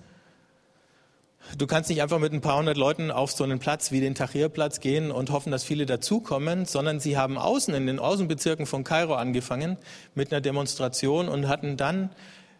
Du 1.58 1.66
kannst 1.66 1.90
nicht 1.90 2.00
einfach 2.00 2.20
mit 2.20 2.32
ein 2.32 2.40
paar 2.40 2.58
hundert 2.58 2.76
Leuten 2.76 3.10
auf 3.10 3.32
so 3.32 3.42
einen 3.42 3.58
Platz 3.58 3.90
wie 3.90 4.00
den 4.00 4.14
Tahrirplatz 4.14 4.78
gehen 4.78 5.10
und 5.10 5.30
hoffen, 5.30 5.50
dass 5.50 5.64
viele 5.64 5.84
dazukommen, 5.84 6.64
sondern 6.64 7.00
sie 7.00 7.16
haben 7.16 7.36
außen 7.38 7.74
in 7.74 7.88
den 7.88 7.98
Außenbezirken 7.98 8.66
von 8.66 8.84
Kairo 8.84 9.14
angefangen 9.14 9.78
mit 10.14 10.30
einer 10.30 10.40
Demonstration 10.40 11.28
und 11.28 11.48
hatten 11.48 11.76
dann 11.76 12.10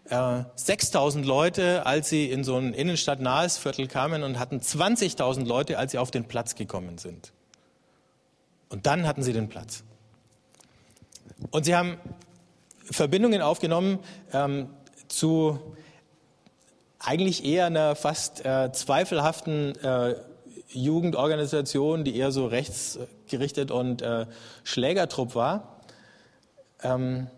äh, 0.08 0.42
6000 0.56 1.24
Leute, 1.24 1.86
als 1.86 2.08
sie 2.08 2.28
in 2.28 2.42
so 2.42 2.56
ein 2.56 2.74
innenstadtnahes 2.74 3.58
Viertel 3.58 3.86
kamen 3.86 4.24
und 4.24 4.40
hatten 4.40 4.58
20.000 4.58 5.46
Leute, 5.46 5.78
als 5.78 5.92
sie 5.92 5.98
auf 5.98 6.10
den 6.10 6.24
Platz 6.24 6.56
gekommen 6.56 6.98
sind. 6.98 7.32
Und 8.70 8.86
dann 8.86 9.06
hatten 9.06 9.22
sie 9.22 9.34
den 9.34 9.48
Platz. 9.48 9.84
Und 11.52 11.64
sie 11.64 11.76
haben 11.76 11.96
Verbindungen 12.90 13.40
aufgenommen 13.40 14.00
ähm, 14.32 14.70
zu 15.10 15.58
eigentlich 16.98 17.44
eher 17.44 17.66
einer 17.66 17.96
fast 17.96 18.44
äh, 18.44 18.72
zweifelhaften 18.72 19.74
äh, 19.82 20.16
Jugendorganisation, 20.68 22.04
die 22.04 22.16
eher 22.16 22.30
so 22.30 22.46
rechtsgerichtet 22.46 23.70
und 23.70 24.02
äh, 24.02 24.26
Schlägertrupp 24.64 25.34
war. 25.34 25.80
Ähm, 26.82 27.28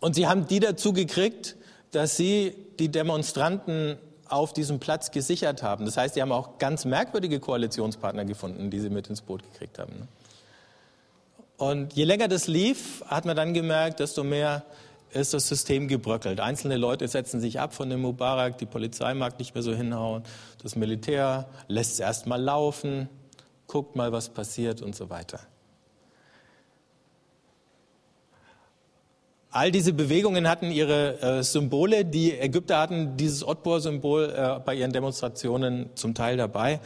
und 0.00 0.14
sie 0.14 0.26
haben 0.26 0.46
die 0.46 0.60
dazu 0.60 0.92
gekriegt, 0.92 1.56
dass 1.90 2.16
sie 2.16 2.54
die 2.78 2.90
Demonstranten 2.90 3.96
auf 4.28 4.52
diesem 4.52 4.80
Platz 4.80 5.10
gesichert 5.10 5.62
haben. 5.62 5.84
Das 5.84 5.96
heißt, 5.96 6.14
sie 6.14 6.22
haben 6.22 6.32
auch 6.32 6.58
ganz 6.58 6.84
merkwürdige 6.84 7.40
Koalitionspartner 7.40 8.24
gefunden, 8.24 8.70
die 8.70 8.80
sie 8.80 8.90
mit 8.90 9.08
ins 9.08 9.22
Boot 9.22 9.42
gekriegt 9.42 9.78
haben. 9.78 9.92
Ne? 9.98 10.08
Und 11.56 11.94
je 11.94 12.04
länger 12.04 12.28
das 12.28 12.48
lief, 12.48 13.02
hat 13.06 13.24
man 13.24 13.36
dann 13.36 13.54
gemerkt, 13.54 14.00
desto 14.00 14.24
mehr 14.24 14.64
ist 15.14 15.34
das 15.34 15.48
System 15.48 15.88
gebröckelt. 15.88 16.40
Einzelne 16.40 16.76
Leute 16.76 17.06
setzen 17.08 17.40
sich 17.40 17.60
ab 17.60 17.74
von 17.74 17.88
dem 17.90 18.02
Mubarak, 18.02 18.58
die 18.58 18.66
Polizei 18.66 19.14
mag 19.14 19.38
nicht 19.38 19.54
mehr 19.54 19.62
so 19.62 19.74
hinhauen, 19.74 20.22
das 20.62 20.76
Militär 20.76 21.48
lässt 21.68 21.92
es 21.92 22.00
erst 22.00 22.26
mal 22.26 22.40
laufen, 22.40 23.08
guckt 23.66 23.96
mal, 23.96 24.12
was 24.12 24.28
passiert 24.28 24.82
und 24.82 24.94
so 24.94 25.10
weiter. 25.10 25.40
All 29.56 29.70
diese 29.70 29.92
Bewegungen 29.92 30.48
hatten 30.48 30.72
ihre 30.72 31.20
äh, 31.20 31.42
Symbole. 31.44 32.04
Die 32.04 32.36
Ägypter 32.36 32.80
hatten 32.80 33.16
dieses 33.16 33.46
Otbor-Symbol 33.46 34.34
äh, 34.36 34.58
bei 34.58 34.74
ihren 34.74 34.92
Demonstrationen 34.92 35.90
zum 35.94 36.12
Teil 36.12 36.36
dabei. 36.36 36.80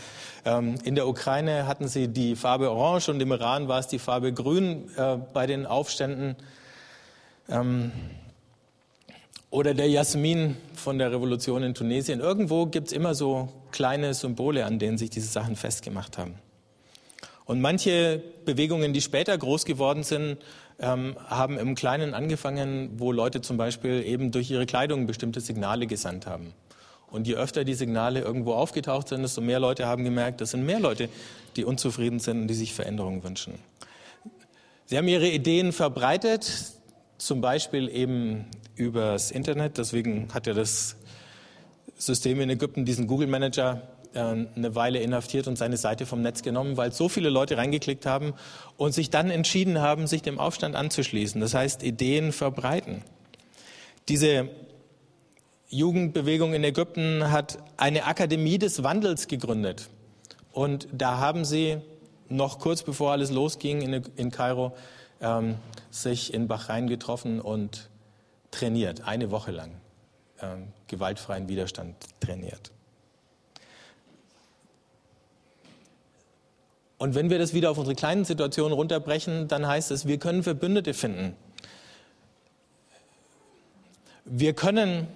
Ähm, 0.45 0.75
in 0.85 0.95
der 0.95 1.09
Ukraine 1.09 1.67
hatten 1.67 1.89
sie 1.89 2.09
die 2.09 2.37
Farbe 2.37 2.71
Orange 2.71 3.09
und 3.09 3.23
im 3.23 3.33
Iran 3.33 3.69
war 3.69 3.79
es 3.79 3.87
die 3.87 3.99
Farbe 3.99 4.35
Grün 4.35 4.91
äh, 4.99 5.17
bei 5.33 5.47
den 5.47 5.65
Aufständen. 5.65 6.37
Ähm, 7.49 7.93
oder 9.51 9.73
der 9.73 9.89
Jasmin 9.89 10.57
von 10.75 10.99
der 10.99 11.11
Revolution 11.11 11.63
in 11.63 11.75
Tunesien. 11.75 12.21
Irgendwo 12.21 12.67
gibt 12.67 12.89
es 12.89 12.93
immer 12.93 13.15
so 13.15 13.49
kleine 13.71 14.13
Symbole, 14.13 14.67
an 14.67 14.79
denen 14.79 14.99
sich 14.99 15.11
diese 15.11 15.29
Sachen 15.29 15.57
festgemacht 15.57 16.19
haben. 16.19 16.35
Und 17.47 17.63
manche 17.63 18.23
Bewegungen, 18.45 18.93
die 18.93 19.01
später 19.01 19.37
groß 19.37 19.65
geworden 19.65 20.03
sind, 20.03 20.37
ähm, 20.79 21.17
haben 21.27 21.59
im 21.59 21.75
Kleinen 21.75 22.13
angefangen, 22.13 22.91
wo 22.99 23.11
Leute 23.11 23.41
zum 23.41 23.57
Beispiel 23.57 24.05
eben 24.05 24.31
durch 24.33 24.51
ihre 24.51 24.67
Kleidung 24.67 25.07
bestimmte 25.07 25.41
Signale 25.41 25.87
gesandt 25.87 26.27
haben. 26.27 26.53
Und 27.11 27.27
je 27.27 27.37
öfter 27.37 27.65
die 27.65 27.73
Signale 27.73 28.21
irgendwo 28.21 28.53
aufgetaucht 28.53 29.09
sind, 29.09 29.23
desto 29.23 29.41
mehr 29.41 29.61
Leute 29.61 29.87
haben 29.87 30.05
gemerkt, 30.05 30.43
es 30.43 30.51
sind 30.51 30.67
mehr 30.67 30.79
Leute, 30.79 31.09
die 31.57 31.65
unzufrieden 31.65 32.21
sind 32.21 32.43
und 32.43 32.49
die 32.49 32.55
sich 32.55 32.75
Veränderungen 32.75 33.25
wünschen. 33.25 33.55
Sie 34.85 34.99
haben 34.99 35.09
ihre 35.09 35.29
Ideen 35.29 35.73
verbreitet, 35.73 36.73
zum 37.19 37.41
Beispiel 37.41 37.89
eben 37.89 38.47
übers 38.77 39.31
Internet. 39.31 39.77
Deswegen 39.79 40.33
hat 40.33 40.47
ja 40.47 40.55
das 40.55 40.97
System 41.97 42.41
in 42.41 42.49
Ägypten 42.49 42.85
diesen 42.85 43.07
Google 43.07 43.27
Manager 43.27 43.83
äh, 44.15 44.21
eine 44.21 44.75
Weile 44.75 45.01
inhaftiert 45.01 45.49
und 45.49 45.57
seine 45.57 45.77
Seite 45.77 46.07
vom 46.07 46.23
Netz 46.23 46.43
genommen, 46.43 46.77
weil 46.77 46.93
so 46.93 47.09
viele 47.09 47.29
Leute 47.29 47.57
reingeklickt 47.57 48.07
haben 48.07 48.35
und 48.77 48.93
sich 48.93 49.11
dann 49.11 49.31
entschieden 49.31 49.81
haben, 49.81 50.07
sich 50.07 50.23
dem 50.23 50.39
Aufstand 50.39 50.77
anzuschließen. 50.77 51.41
Das 51.41 51.55
heißt, 51.55 51.83
Ideen 51.83 52.33
verbreiten. 52.33 53.03
Diese 54.09 54.49
Jugendbewegung 55.69 56.55
in 56.55 56.65
Ägypten 56.65 57.31
hat 57.31 57.59
eine 57.77 58.05
Akademie 58.07 58.59
des 58.59 58.83
Wandels 58.83 59.29
gegründet. 59.29 59.89
Und 60.53 60.89
da 60.93 61.19
haben 61.19 61.45
sie 61.45 61.79
noch 62.29 62.59
kurz 62.59 62.83
bevor 62.83 63.13
alles 63.13 63.31
losging 63.31 64.03
in, 64.17 64.31
Kairo 64.31 64.75
ähm, 65.21 65.57
sich 66.03 66.33
in 66.35 66.49
Bahrain 66.49 66.87
getroffen 66.87 67.41
und 67.41 67.89
trainiert, 68.51 69.03
eine 69.03 69.31
Woche 69.31 69.51
lang 69.51 69.73
ähm, 70.41 70.69
gewaltfreien 70.87 71.49
Widerstand 71.49 71.97
trainiert. 72.21 72.71
Und 76.99 77.15
wenn 77.15 77.31
wir 77.31 77.39
das 77.39 77.55
wieder 77.55 77.71
auf 77.71 77.79
unsere 77.79 77.95
kleinen 77.95 78.25
Situationen 78.25 78.73
runterbrechen, 78.73 79.47
dann 79.47 79.67
heißt 79.67 79.93
es, 79.93 80.07
wir 80.07 80.19
können 80.19 80.43
Verbündete 80.43 80.95
finden. 80.95 81.37
Wir 84.25 84.53
können 84.53 85.07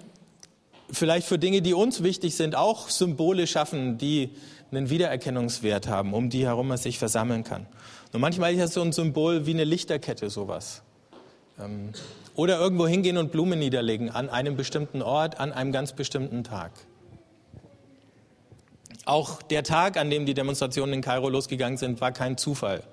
vielleicht 0.89 1.27
für 1.27 1.37
Dinge, 1.37 1.61
die 1.61 1.73
uns 1.73 2.01
wichtig 2.01 2.35
sind, 2.35 2.55
auch 2.55 2.89
Symbole 2.89 3.47
schaffen, 3.47 3.97
die 3.97 4.31
einen 4.75 4.89
Wiedererkennungswert 4.89 5.87
haben, 5.87 6.13
um 6.13 6.29
die 6.29 6.45
herum 6.45 6.67
man 6.67 6.77
sich 6.77 6.99
versammeln 6.99 7.43
kann. 7.43 7.67
Und 8.11 8.21
manchmal 8.21 8.53
ist 8.53 8.59
das 8.59 8.73
so 8.73 8.81
ein 8.81 8.91
Symbol 8.91 9.45
wie 9.45 9.51
eine 9.51 9.63
Lichterkette, 9.63 10.29
sowas. 10.29 10.83
Ähm, 11.59 11.89
oder 12.35 12.59
irgendwo 12.59 12.87
hingehen 12.87 13.17
und 13.17 13.31
Blumen 13.31 13.59
niederlegen 13.59 14.09
an 14.09 14.29
einem 14.29 14.55
bestimmten 14.55 15.01
Ort, 15.01 15.39
an 15.39 15.51
einem 15.51 15.71
ganz 15.71 15.93
bestimmten 15.93 16.43
Tag. 16.43 16.71
Auch 19.05 19.41
der 19.41 19.63
Tag, 19.63 19.97
an 19.97 20.09
dem 20.09 20.25
die 20.25 20.33
Demonstrationen 20.33 20.95
in 20.95 21.01
Kairo 21.01 21.29
losgegangen 21.29 21.77
sind, 21.77 22.01
war 22.01 22.11
kein 22.11 22.37
Zufall, 22.37 22.83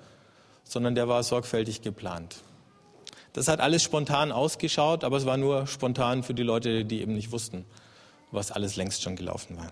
sondern 0.63 0.93
der 0.93 1.07
war 1.07 1.23
sorgfältig 1.23 1.81
geplant. 1.81 2.37
Das 3.33 3.47
hat 3.47 3.61
alles 3.61 3.81
spontan 3.81 4.31
ausgeschaut, 4.31 5.03
aber 5.03 5.17
es 5.17 5.25
war 5.25 5.37
nur 5.37 5.65
spontan 5.65 6.21
für 6.21 6.33
die 6.33 6.43
Leute, 6.43 6.83
die 6.83 7.01
eben 7.01 7.13
nicht 7.13 7.31
wussten, 7.31 7.65
was 8.31 8.51
alles 8.51 8.75
längst 8.75 9.01
schon 9.01 9.15
gelaufen 9.15 9.57
war. 9.57 9.71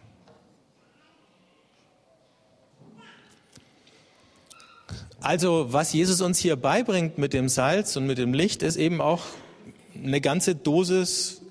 Also, 5.21 5.73
was 5.73 5.91
Jesus 5.91 6.21
uns 6.21 6.39
hier 6.39 6.55
beibringt 6.55 7.17
mit 7.17 7.34
dem 7.34 7.49
Salz 7.49 7.95
und 7.97 8.05
mit 8.05 8.17
dem 8.17 8.34
Licht, 8.34 8.63
ist 8.63 8.77
eben 8.77 9.01
auch 9.01 9.23
eine 10.01 10.21
ganze 10.21 10.55
Dosis 10.55 11.41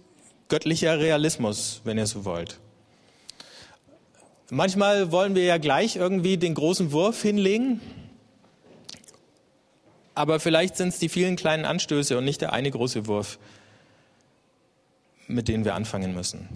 göttlicher 0.49 0.99
Realismus, 0.99 1.83
wenn 1.85 1.99
ihr 1.99 2.07
so 2.07 2.25
wollt. 2.25 2.59
Manchmal 4.51 5.13
wollen 5.13 5.35
wir 5.35 5.45
ja 5.45 5.59
gleich 5.59 5.97
irgendwie 5.97 6.39
den 6.39 6.55
großen 6.55 6.93
Wurf 6.93 7.21
hinlegen, 7.21 7.83
aber 10.15 10.41
vielleicht 10.41 10.79
sind 10.79 10.89
es 10.89 10.99
die 10.99 11.11
vielen 11.11 11.37
kleinen 11.37 11.67
Anstöße 11.67 12.17
und 12.17 12.25
nicht 12.25 12.41
der 12.41 12.55
eine 12.55 12.71
große 12.71 13.07
Wurf, 13.07 13.39
mit 15.27 15.49
denen 15.49 15.67
wir 15.67 15.75
anfangen 15.75 16.15
müssen. 16.15 16.49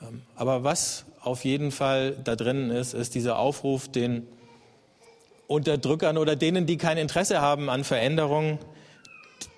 Ähm, 0.00 0.22
aber 0.34 0.64
was 0.64 1.04
auf 1.20 1.44
jeden 1.44 1.70
Fall 1.70 2.16
da 2.24 2.34
drin 2.34 2.70
ist, 2.70 2.94
ist 2.94 3.14
dieser 3.14 3.38
Aufruf, 3.38 3.88
den 3.88 4.26
Unterdrückern 5.46 6.18
oder 6.18 6.36
denen, 6.36 6.66
die 6.66 6.76
kein 6.76 6.98
Interesse 6.98 7.40
haben 7.40 7.68
an 7.68 7.84
Veränderung, 7.84 8.58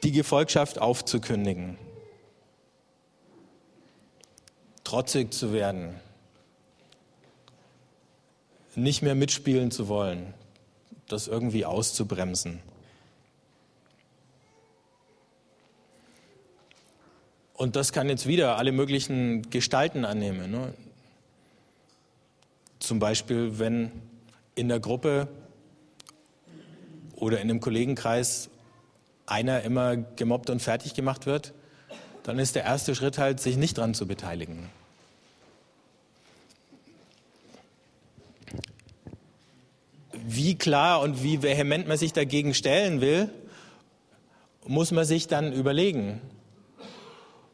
die 0.02 0.12
Gefolgschaft 0.12 0.80
aufzukündigen. 0.80 1.78
Trotzig 4.84 5.32
zu 5.32 5.52
werden. 5.52 6.00
Nicht 8.74 9.02
mehr 9.02 9.14
mitspielen 9.14 9.70
zu 9.70 9.88
wollen. 9.88 10.34
Das 11.08 11.28
irgendwie 11.28 11.64
auszubremsen. 11.64 12.60
Und 17.54 17.74
das 17.74 17.92
kann 17.92 18.08
jetzt 18.08 18.26
wieder 18.26 18.58
alle 18.58 18.70
möglichen 18.70 19.48
Gestalten 19.50 20.04
annehmen. 20.04 20.50
Ne? 20.50 20.74
Zum 22.80 22.98
Beispiel, 22.98 23.58
wenn 23.58 23.90
in 24.54 24.68
der 24.68 24.78
Gruppe 24.78 25.28
oder 27.16 27.40
in 27.40 27.50
einem 27.50 27.60
Kollegenkreis 27.60 28.50
einer 29.26 29.62
immer 29.62 29.96
gemobbt 29.96 30.50
und 30.50 30.60
fertig 30.60 30.94
gemacht 30.94 31.26
wird, 31.26 31.52
dann 32.22 32.38
ist 32.38 32.54
der 32.54 32.64
erste 32.64 32.94
Schritt 32.94 33.18
halt, 33.18 33.40
sich 33.40 33.56
nicht 33.56 33.78
daran 33.78 33.94
zu 33.94 34.06
beteiligen. 34.06 34.68
Wie 40.12 40.56
klar 40.56 41.00
und 41.00 41.22
wie 41.22 41.42
vehement 41.42 41.86
man 41.86 41.98
sich 41.98 42.12
dagegen 42.12 42.52
stellen 42.54 43.00
will, 43.00 43.30
muss 44.66 44.90
man 44.90 45.04
sich 45.04 45.28
dann 45.28 45.52
überlegen, 45.52 46.20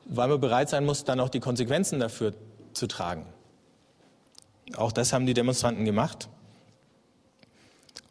weil 0.07 0.29
man 0.29 0.40
bereit 0.40 0.70
sein 0.70 0.85
muss, 0.85 1.05
dann 1.05 1.20
auch 1.20 1.29
die 1.29 1.40
Konsequenzen 1.40 2.01
dafür 2.01 2.33
zu 2.72 2.87
tragen. 2.87 3.27
Auch 4.77 4.92
das 4.92 5.12
haben 5.12 5.27
die 5.27 5.35
Demonstranten 5.35 5.85
gemacht. 5.85 6.29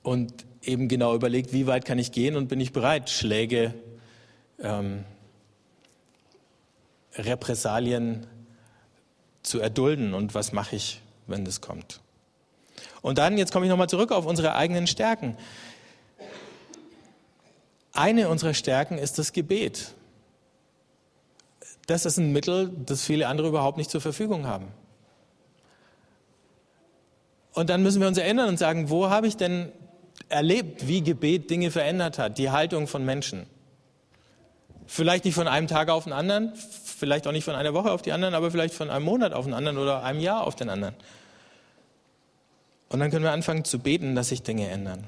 Und 0.04 0.46
eben 0.62 0.88
genau 0.88 1.16
überlegt, 1.16 1.54
wie 1.54 1.68
weit 1.68 1.86
kann 1.86 2.00
ich 2.00 2.12
gehen 2.12 2.36
und 2.36 2.48
bin 2.48 2.60
ich 2.60 2.72
bereit, 2.72 3.10
Schläge, 3.10 3.74
ähm, 4.60 5.04
Repressalien 7.16 8.28
zu 9.44 9.60
erdulden 9.60 10.14
und 10.14 10.36
was 10.36 10.52
mache 10.52 10.76
ich, 10.76 11.02
wenn 11.28 11.46
das 11.46 11.62
kommt. 11.62 12.00
Und 13.02 13.18
dann, 13.18 13.38
jetzt 13.38 13.52
komme 13.52 13.66
ich 13.66 13.70
nochmal 13.70 13.90
zurück 13.90 14.12
auf 14.12 14.26
unsere 14.26 14.56
eigenen 14.56 14.88
Stärken. 14.88 15.36
Eine 17.94 18.30
unserer 18.30 18.54
Stärken 18.54 18.98
ist 18.98 19.18
das 19.18 19.34
Gebet. 19.34 19.94
Das 21.88 22.06
ist 22.06 22.18
ein 22.18 22.32
Mittel, 22.32 22.72
das 22.86 23.04
viele 23.04 23.28
andere 23.28 23.48
überhaupt 23.48 23.78
nicht 23.78 23.90
zur 23.90 24.02
Verfügung 24.02 24.46
haben. 24.46 24.68
Und 27.54 27.70
dann 27.70 27.84
müssen 27.84 28.00
wir 28.00 28.08
uns 28.08 28.18
erinnern 28.18 28.48
und 28.48 28.58
sagen, 28.58 28.90
wo 28.90 29.10
habe 29.10 29.28
ich 29.28 29.36
denn 29.36 29.72
erlebt, 30.32 30.88
wie 30.88 31.02
Gebet 31.02 31.50
Dinge 31.50 31.72
verändert 31.72 32.18
hat, 32.18 32.38
die 32.38 32.50
Haltung 32.50 32.88
von 32.88 33.06
Menschen. 33.06 33.46
Vielleicht 34.88 35.26
nicht 35.26 35.36
von 35.36 35.48
einem 35.48 35.68
Tag 35.68 35.90
auf 35.90 36.06
den 36.06 36.14
anderen, 36.14 36.54
vielleicht 36.56 37.28
auch 37.28 37.32
nicht 37.32 37.46
von 37.46 37.56
einer 37.56 37.74
Woche 37.74 37.92
auf 37.92 38.02
die 38.02 38.12
anderen, 38.12 38.34
aber 38.34 38.52
vielleicht 38.52 38.74
von 38.74 38.90
einem 38.90 39.06
Monat 39.06 39.34
auf 39.34 39.46
den 39.46 39.54
anderen 39.54 39.78
oder 39.78 40.04
einem 40.04 40.20
Jahr 40.20 40.46
auf 40.46 40.56
den 40.56 40.70
anderen. 40.70 40.96
Und 42.90 43.00
dann 43.00 43.10
können 43.10 43.24
wir 43.24 43.32
anfangen 43.32 43.64
zu 43.64 43.80
beten, 43.80 44.16
dass 44.16 44.30
sich 44.30 44.44
Dinge 44.44 44.70
ändern. 44.70 45.08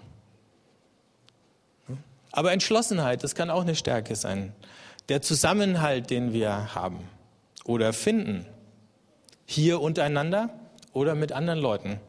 Aber 2.32 2.52
Entschlossenheit, 2.52 3.24
das 3.24 3.36
kann 3.36 3.50
auch 3.50 3.62
eine 3.62 3.76
Stärke 3.76 4.16
sein. 4.16 4.54
Der 5.10 5.22
Zusammenhalt, 5.22 6.10
den 6.10 6.34
wir 6.34 6.74
haben 6.74 7.00
oder 7.66 7.94
finden, 7.94 8.46
hier 9.46 9.82
untereinander 9.82 10.50
oder 10.94 11.14
mit 11.14 11.32
anderen 11.32 11.60
Leuten. 11.60 12.00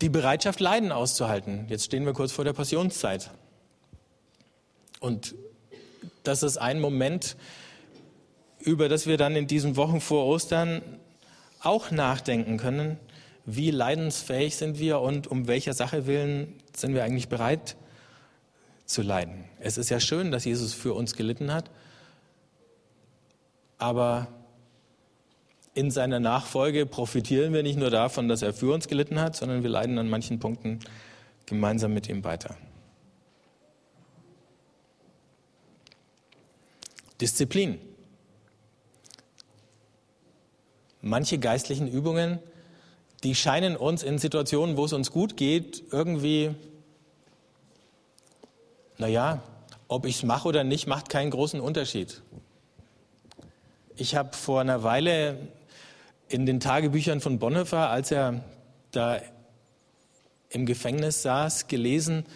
Die 0.00 0.08
Bereitschaft, 0.08 0.60
Leiden 0.60 0.92
auszuhalten. 0.92 1.66
Jetzt 1.68 1.84
stehen 1.84 2.04
wir 2.04 2.12
kurz 2.12 2.32
vor 2.32 2.44
der 2.44 2.52
Passionszeit. 2.52 3.30
Und 5.00 5.34
das 6.22 6.42
ist 6.42 6.56
ein 6.56 6.80
Moment, 6.80 7.36
über 8.58 8.88
das 8.88 9.06
wir 9.06 9.18
dann 9.18 9.36
in 9.36 9.46
diesen 9.46 9.76
Wochen 9.76 10.00
vor 10.00 10.26
Ostern 10.26 10.82
auch 11.60 11.90
nachdenken 11.90 12.56
können. 12.56 12.98
Wie 13.44 13.70
leidensfähig 13.70 14.56
sind 14.56 14.78
wir 14.78 15.00
und 15.00 15.26
um 15.26 15.46
welcher 15.46 15.74
Sache 15.74 16.06
willen 16.06 16.54
sind 16.74 16.94
wir 16.94 17.04
eigentlich 17.04 17.28
bereit 17.28 17.76
zu 18.86 19.02
leiden? 19.02 19.44
Es 19.60 19.78
ist 19.78 19.90
ja 19.90 20.00
schön, 20.00 20.32
dass 20.32 20.44
Jesus 20.44 20.72
für 20.72 20.94
uns 20.94 21.14
gelitten 21.14 21.52
hat, 21.52 21.70
aber 23.78 24.28
in 25.74 25.90
seiner 25.90 26.20
Nachfolge 26.20 26.86
profitieren 26.86 27.52
wir 27.52 27.62
nicht 27.62 27.78
nur 27.78 27.90
davon, 27.90 28.28
dass 28.28 28.42
er 28.42 28.54
für 28.54 28.72
uns 28.72 28.88
gelitten 28.88 29.20
hat, 29.20 29.36
sondern 29.36 29.62
wir 29.62 29.70
leiden 29.70 29.98
an 29.98 30.08
manchen 30.08 30.38
Punkten 30.38 30.78
gemeinsam 31.46 31.92
mit 31.92 32.08
ihm 32.08 32.22
weiter. 32.24 32.56
Disziplin. 37.20 37.78
Manche 41.00 41.38
geistlichen 41.38 41.88
Übungen, 41.88 42.38
die 43.24 43.34
scheinen 43.34 43.76
uns 43.76 44.02
in 44.02 44.18
Situationen, 44.18 44.76
wo 44.76 44.84
es 44.84 44.92
uns 44.92 45.10
gut 45.10 45.36
geht, 45.36 45.82
irgendwie, 45.90 46.54
naja, 48.96 49.42
ob 49.88 50.06
ich 50.06 50.16
es 50.16 50.22
mache 50.22 50.48
oder 50.48 50.64
nicht, 50.64 50.86
macht 50.86 51.08
keinen 51.08 51.30
großen 51.30 51.60
Unterschied. 51.60 52.22
Ich 53.96 54.16
habe 54.16 54.36
vor 54.36 54.60
einer 54.60 54.82
Weile 54.82 55.38
in 56.34 56.46
den 56.46 56.58
Tagebüchern 56.58 57.20
von 57.20 57.38
Bonhoeffer, 57.38 57.90
als 57.90 58.10
er 58.10 58.42
da 58.90 59.20
im 60.50 60.66
Gefängnis 60.66 61.22
saß, 61.22 61.68
gelesen, 61.68 62.26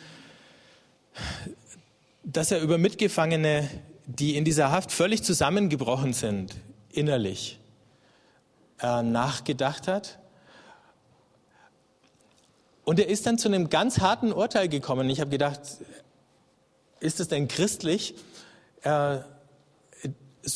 dass 2.22 2.52
er 2.52 2.60
über 2.60 2.78
Mitgefangene, 2.78 3.68
die 4.06 4.36
in 4.36 4.44
dieser 4.44 4.70
Haft 4.70 4.92
völlig 4.92 5.24
zusammengebrochen 5.24 6.12
sind, 6.12 6.54
innerlich, 6.92 7.58
äh, 8.80 9.02
nachgedacht 9.02 9.88
hat. 9.88 10.20
Und 12.84 13.00
er 13.00 13.08
ist 13.08 13.26
dann 13.26 13.36
zu 13.36 13.48
einem 13.48 13.68
ganz 13.68 13.98
harten 13.98 14.32
Urteil 14.32 14.68
gekommen. 14.68 15.10
Ich 15.10 15.18
habe 15.18 15.30
gedacht, 15.30 15.60
ist 17.00 17.18
es 17.18 17.26
denn 17.26 17.48
christlich, 17.48 18.14
äh, 18.82 19.18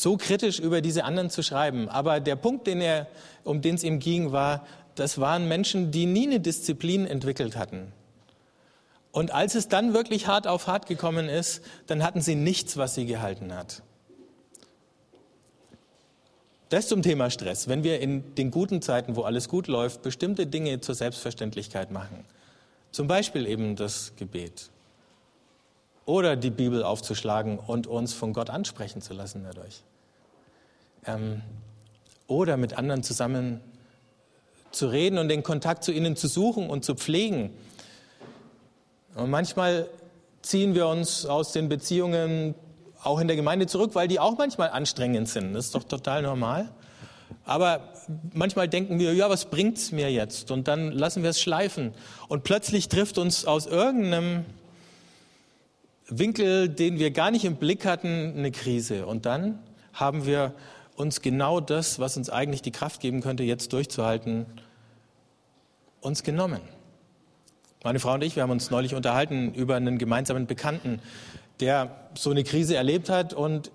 so 0.01 0.17
kritisch 0.17 0.59
über 0.59 0.81
diese 0.81 1.03
anderen 1.03 1.29
zu 1.29 1.43
schreiben? 1.43 1.89
Aber 1.89 2.19
der 2.19 2.35
Punkt, 2.35 2.67
den 2.67 2.81
er, 2.81 3.07
um 3.43 3.61
den 3.61 3.75
es 3.75 3.83
ihm 3.83 3.99
ging, 3.99 4.31
war, 4.31 4.65
das 4.95 5.19
waren 5.19 5.47
Menschen, 5.47 5.91
die 5.91 6.05
nie 6.05 6.27
eine 6.27 6.39
Disziplin 6.39 7.05
entwickelt 7.05 7.55
hatten. 7.55 7.91
Und 9.11 9.31
als 9.31 9.55
es 9.55 9.67
dann 9.67 9.93
wirklich 9.93 10.27
hart 10.27 10.47
auf 10.47 10.67
hart 10.67 10.87
gekommen 10.87 11.29
ist, 11.29 11.61
dann 11.87 12.03
hatten 12.03 12.21
sie 12.21 12.35
nichts, 12.35 12.77
was 12.77 12.95
sie 12.95 13.05
gehalten 13.05 13.53
hat. 13.53 13.83
Das 16.69 16.87
zum 16.87 17.03
Thema 17.03 17.29
Stress. 17.29 17.67
Wenn 17.67 17.83
wir 17.83 17.99
in 17.99 18.33
den 18.33 18.49
guten 18.49 18.81
Zeiten, 18.81 19.15
wo 19.15 19.21
alles 19.21 19.47
gut 19.47 19.67
läuft, 19.67 20.01
bestimmte 20.01 20.47
Dinge 20.47 20.81
zur 20.81 20.95
Selbstverständlichkeit 20.95 21.91
machen, 21.91 22.25
zum 22.91 23.07
Beispiel 23.07 23.45
eben 23.45 23.75
das 23.75 24.13
Gebet 24.15 24.71
oder 26.05 26.35
die 26.35 26.49
Bibel 26.49 26.83
aufzuschlagen 26.83 27.59
und 27.59 27.87
uns 27.87 28.13
von 28.13 28.33
Gott 28.33 28.49
ansprechen 28.49 29.01
zu 29.01 29.13
lassen 29.13 29.43
dadurch, 29.43 29.83
ähm, 31.05 31.41
oder 32.27 32.57
mit 32.57 32.77
anderen 32.77 33.03
zusammen 33.03 33.61
zu 34.71 34.87
reden 34.87 35.17
und 35.17 35.29
den 35.29 35.43
Kontakt 35.43 35.83
zu 35.83 35.91
ihnen 35.91 36.15
zu 36.15 36.27
suchen 36.27 36.69
und 36.69 36.83
zu 36.83 36.95
pflegen. 36.95 37.51
Und 39.15 39.29
manchmal 39.29 39.87
ziehen 40.41 40.73
wir 40.73 40.87
uns 40.87 41.25
aus 41.25 41.51
den 41.51 41.69
Beziehungen 41.69 42.55
auch 43.03 43.19
in 43.19 43.27
der 43.27 43.35
Gemeinde 43.35 43.67
zurück, 43.67 43.91
weil 43.93 44.07
die 44.07 44.19
auch 44.19 44.37
manchmal 44.37 44.69
anstrengend 44.69 45.29
sind. 45.29 45.53
Das 45.53 45.65
ist 45.65 45.75
doch 45.75 45.83
total 45.83 46.21
normal. 46.21 46.69
Aber 47.45 47.81
manchmal 48.33 48.67
denken 48.67 48.99
wir, 48.99 49.13
ja, 49.13 49.29
was 49.29 49.45
bringt 49.45 49.77
es 49.77 49.91
mir 49.91 50.11
jetzt? 50.11 50.51
Und 50.51 50.67
dann 50.67 50.91
lassen 50.91 51.23
wir 51.23 51.29
es 51.29 51.41
schleifen. 51.41 51.93
Und 52.27 52.43
plötzlich 52.43 52.87
trifft 52.89 53.17
uns 53.17 53.45
aus 53.45 53.65
irgendeinem 53.65 54.45
Winkel, 56.19 56.69
den 56.69 56.99
wir 56.99 57.11
gar 57.11 57.31
nicht 57.31 57.45
im 57.45 57.55
Blick 57.55 57.85
hatten, 57.85 58.33
eine 58.37 58.51
Krise. 58.51 59.05
Und 59.05 59.25
dann 59.25 59.59
haben 59.93 60.25
wir 60.25 60.53
uns 60.95 61.21
genau 61.21 61.59
das, 61.59 61.99
was 61.99 62.17
uns 62.17 62.29
eigentlich 62.29 62.61
die 62.61 62.71
Kraft 62.71 63.01
geben 63.01 63.21
könnte, 63.21 63.43
jetzt 63.43 63.73
durchzuhalten, 63.73 64.45
uns 66.01 66.23
genommen. 66.23 66.61
Meine 67.83 67.99
Frau 67.99 68.13
und 68.13 68.23
ich, 68.23 68.35
wir 68.35 68.43
haben 68.43 68.51
uns 68.51 68.71
neulich 68.71 68.95
unterhalten 68.95 69.53
über 69.53 69.75
einen 69.75 69.97
gemeinsamen 69.97 70.47
Bekannten, 70.47 71.01
der 71.59 71.95
so 72.15 72.31
eine 72.31 72.43
Krise 72.43 72.75
erlebt 72.75 73.09
hat 73.09 73.33
und 73.33 73.71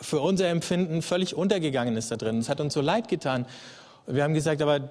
für 0.00 0.20
unser 0.20 0.48
Empfinden 0.48 1.00
völlig 1.00 1.34
untergegangen 1.34 1.96
ist 1.96 2.10
da 2.10 2.16
drin. 2.16 2.38
Es 2.38 2.48
hat 2.48 2.60
uns 2.60 2.74
so 2.74 2.80
leid 2.80 3.08
getan. 3.08 3.46
Wir 4.06 4.22
haben 4.22 4.34
gesagt, 4.34 4.60
aber 4.60 4.90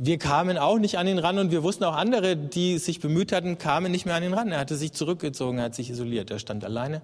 wir 0.00 0.16
kamen 0.18 0.58
auch 0.58 0.78
nicht 0.78 0.96
an 0.96 1.08
ihn 1.08 1.18
ran 1.18 1.38
und 1.40 1.50
wir 1.50 1.64
wussten 1.64 1.82
auch 1.82 1.96
andere, 1.96 2.36
die 2.36 2.78
sich 2.78 3.00
bemüht 3.00 3.32
hatten, 3.32 3.58
kamen 3.58 3.90
nicht 3.90 4.06
mehr 4.06 4.14
an 4.14 4.22
ihn 4.22 4.32
ran. 4.32 4.52
Er 4.52 4.60
hatte 4.60 4.76
sich 4.76 4.92
zurückgezogen, 4.92 5.58
er 5.58 5.64
hat 5.64 5.74
sich 5.74 5.90
isoliert, 5.90 6.30
er 6.30 6.38
stand 6.38 6.64
alleine. 6.64 7.02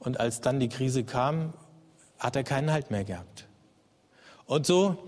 Und 0.00 0.20
als 0.20 0.42
dann 0.42 0.60
die 0.60 0.68
Krise 0.68 1.02
kam, 1.02 1.54
hat 2.18 2.36
er 2.36 2.44
keinen 2.44 2.70
Halt 2.70 2.90
mehr 2.90 3.04
gehabt. 3.04 3.46
Und 4.44 4.66
so 4.66 4.98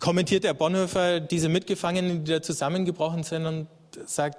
kommentiert 0.00 0.42
der 0.42 0.54
Bonhoeffer 0.54 1.20
diese 1.20 1.48
Mitgefangenen, 1.48 2.24
die 2.24 2.32
da 2.32 2.42
zusammengebrochen 2.42 3.22
sind 3.22 3.46
und 3.46 3.68
sagt, 4.04 4.36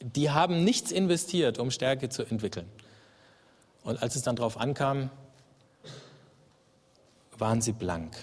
die 0.00 0.30
haben 0.30 0.62
nichts 0.62 0.92
investiert, 0.92 1.58
um 1.58 1.72
Stärke 1.72 2.08
zu 2.08 2.22
entwickeln. 2.22 2.66
Und 3.82 4.00
als 4.00 4.14
es 4.14 4.22
dann 4.22 4.36
darauf 4.36 4.58
ankam, 4.58 5.10
waren 7.36 7.60
sie 7.60 7.72
blank. 7.72 8.16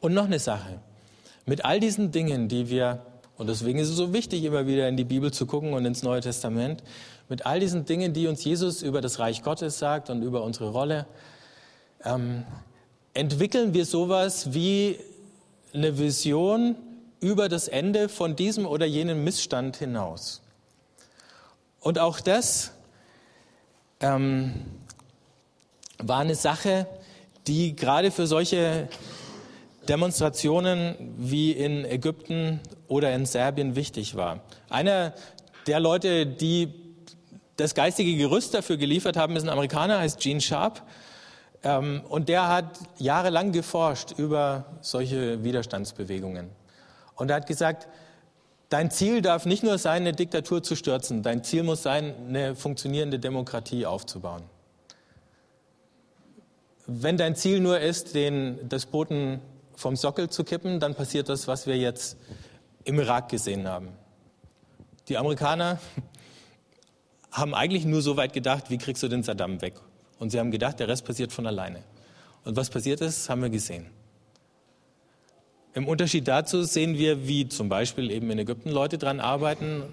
Und 0.00 0.14
noch 0.14 0.24
eine 0.24 0.38
Sache. 0.38 0.80
Mit 1.46 1.64
all 1.64 1.80
diesen 1.80 2.12
Dingen, 2.12 2.48
die 2.48 2.70
wir, 2.70 3.04
und 3.36 3.48
deswegen 3.48 3.78
ist 3.78 3.88
es 3.88 3.96
so 3.96 4.12
wichtig, 4.12 4.44
immer 4.44 4.66
wieder 4.66 4.88
in 4.88 4.96
die 4.96 5.04
Bibel 5.04 5.32
zu 5.32 5.46
gucken 5.46 5.72
und 5.74 5.84
ins 5.84 6.02
Neue 6.02 6.20
Testament, 6.20 6.82
mit 7.28 7.46
all 7.46 7.60
diesen 7.60 7.84
Dingen, 7.84 8.12
die 8.12 8.26
uns 8.26 8.44
Jesus 8.44 8.82
über 8.82 9.00
das 9.00 9.18
Reich 9.18 9.42
Gottes 9.42 9.78
sagt 9.78 10.10
und 10.10 10.22
über 10.22 10.42
unsere 10.42 10.70
Rolle, 10.70 11.06
ähm, 12.04 12.44
entwickeln 13.14 13.74
wir 13.74 13.84
sowas 13.84 14.52
wie 14.54 14.98
eine 15.72 15.98
Vision 15.98 16.76
über 17.20 17.48
das 17.48 17.68
Ende 17.68 18.08
von 18.08 18.36
diesem 18.36 18.66
oder 18.66 18.86
jenem 18.86 19.24
Missstand 19.24 19.76
hinaus. 19.76 20.40
Und 21.80 21.98
auch 21.98 22.20
das 22.20 22.72
ähm, 24.00 24.52
war 25.98 26.20
eine 26.20 26.34
Sache, 26.34 26.86
die 27.46 27.76
gerade 27.76 28.10
für 28.10 28.26
solche 28.26 28.88
Demonstrationen 29.88 31.14
wie 31.16 31.52
in 31.52 31.84
Ägypten 31.84 32.60
oder 32.88 33.12
in 33.14 33.26
Serbien 33.26 33.76
wichtig 33.76 34.14
war. 34.14 34.40
Einer 34.68 35.14
der 35.66 35.80
Leute, 35.80 36.26
die 36.26 36.72
das 37.56 37.74
geistige 37.74 38.16
Gerüst 38.16 38.54
dafür 38.54 38.76
geliefert 38.76 39.16
haben, 39.16 39.36
ist 39.36 39.42
ein 39.42 39.48
Amerikaner, 39.48 39.98
heißt 39.98 40.20
Gene 40.20 40.40
Sharp. 40.40 40.82
Ähm, 41.62 42.02
und 42.08 42.28
der 42.28 42.48
hat 42.48 42.78
jahrelang 42.98 43.52
geforscht 43.52 44.12
über 44.16 44.64
solche 44.80 45.44
Widerstandsbewegungen. 45.44 46.48
Und 47.16 47.30
er 47.30 47.36
hat 47.36 47.46
gesagt, 47.46 47.86
dein 48.70 48.90
Ziel 48.90 49.20
darf 49.20 49.44
nicht 49.44 49.62
nur 49.62 49.76
sein, 49.76 50.02
eine 50.02 50.12
Diktatur 50.12 50.62
zu 50.62 50.74
stürzen, 50.74 51.22
dein 51.22 51.44
Ziel 51.44 51.62
muss 51.62 51.82
sein, 51.82 52.14
eine 52.28 52.56
funktionierende 52.56 53.18
Demokratie 53.18 53.84
aufzubauen. 53.84 54.42
Wenn 56.86 57.18
dein 57.18 57.36
Ziel 57.36 57.60
nur 57.60 57.78
ist, 57.78 58.14
den 58.14 58.68
Despoten 58.68 59.40
vom 59.80 59.96
Sockel 59.96 60.28
zu 60.28 60.44
kippen, 60.44 60.78
dann 60.78 60.94
passiert 60.94 61.28
das, 61.28 61.48
was 61.48 61.66
wir 61.66 61.76
jetzt 61.76 62.16
im 62.84 62.98
Irak 62.98 63.30
gesehen 63.30 63.66
haben. 63.66 63.88
Die 65.08 65.16
Amerikaner 65.16 65.80
haben 67.32 67.54
eigentlich 67.54 67.84
nur 67.84 68.02
so 68.02 68.16
weit 68.16 68.32
gedacht, 68.32 68.70
wie 68.70 68.78
kriegst 68.78 69.02
du 69.02 69.08
den 69.08 69.22
Saddam 69.22 69.62
weg? 69.62 69.74
Und 70.18 70.30
sie 70.30 70.38
haben 70.38 70.50
gedacht, 70.50 70.80
der 70.80 70.88
Rest 70.88 71.06
passiert 71.06 71.32
von 71.32 71.46
alleine. 71.46 71.82
Und 72.44 72.56
was 72.56 72.68
passiert 72.68 73.00
ist, 73.00 73.30
haben 73.30 73.42
wir 73.42 73.48
gesehen. 73.48 73.86
Im 75.72 75.88
Unterschied 75.88 76.28
dazu 76.28 76.62
sehen 76.62 76.98
wir, 76.98 77.26
wie 77.26 77.48
zum 77.48 77.68
Beispiel 77.68 78.10
eben 78.10 78.30
in 78.30 78.38
Ägypten 78.38 78.70
Leute 78.70 78.98
daran 78.98 79.20
arbeiten, 79.20 79.84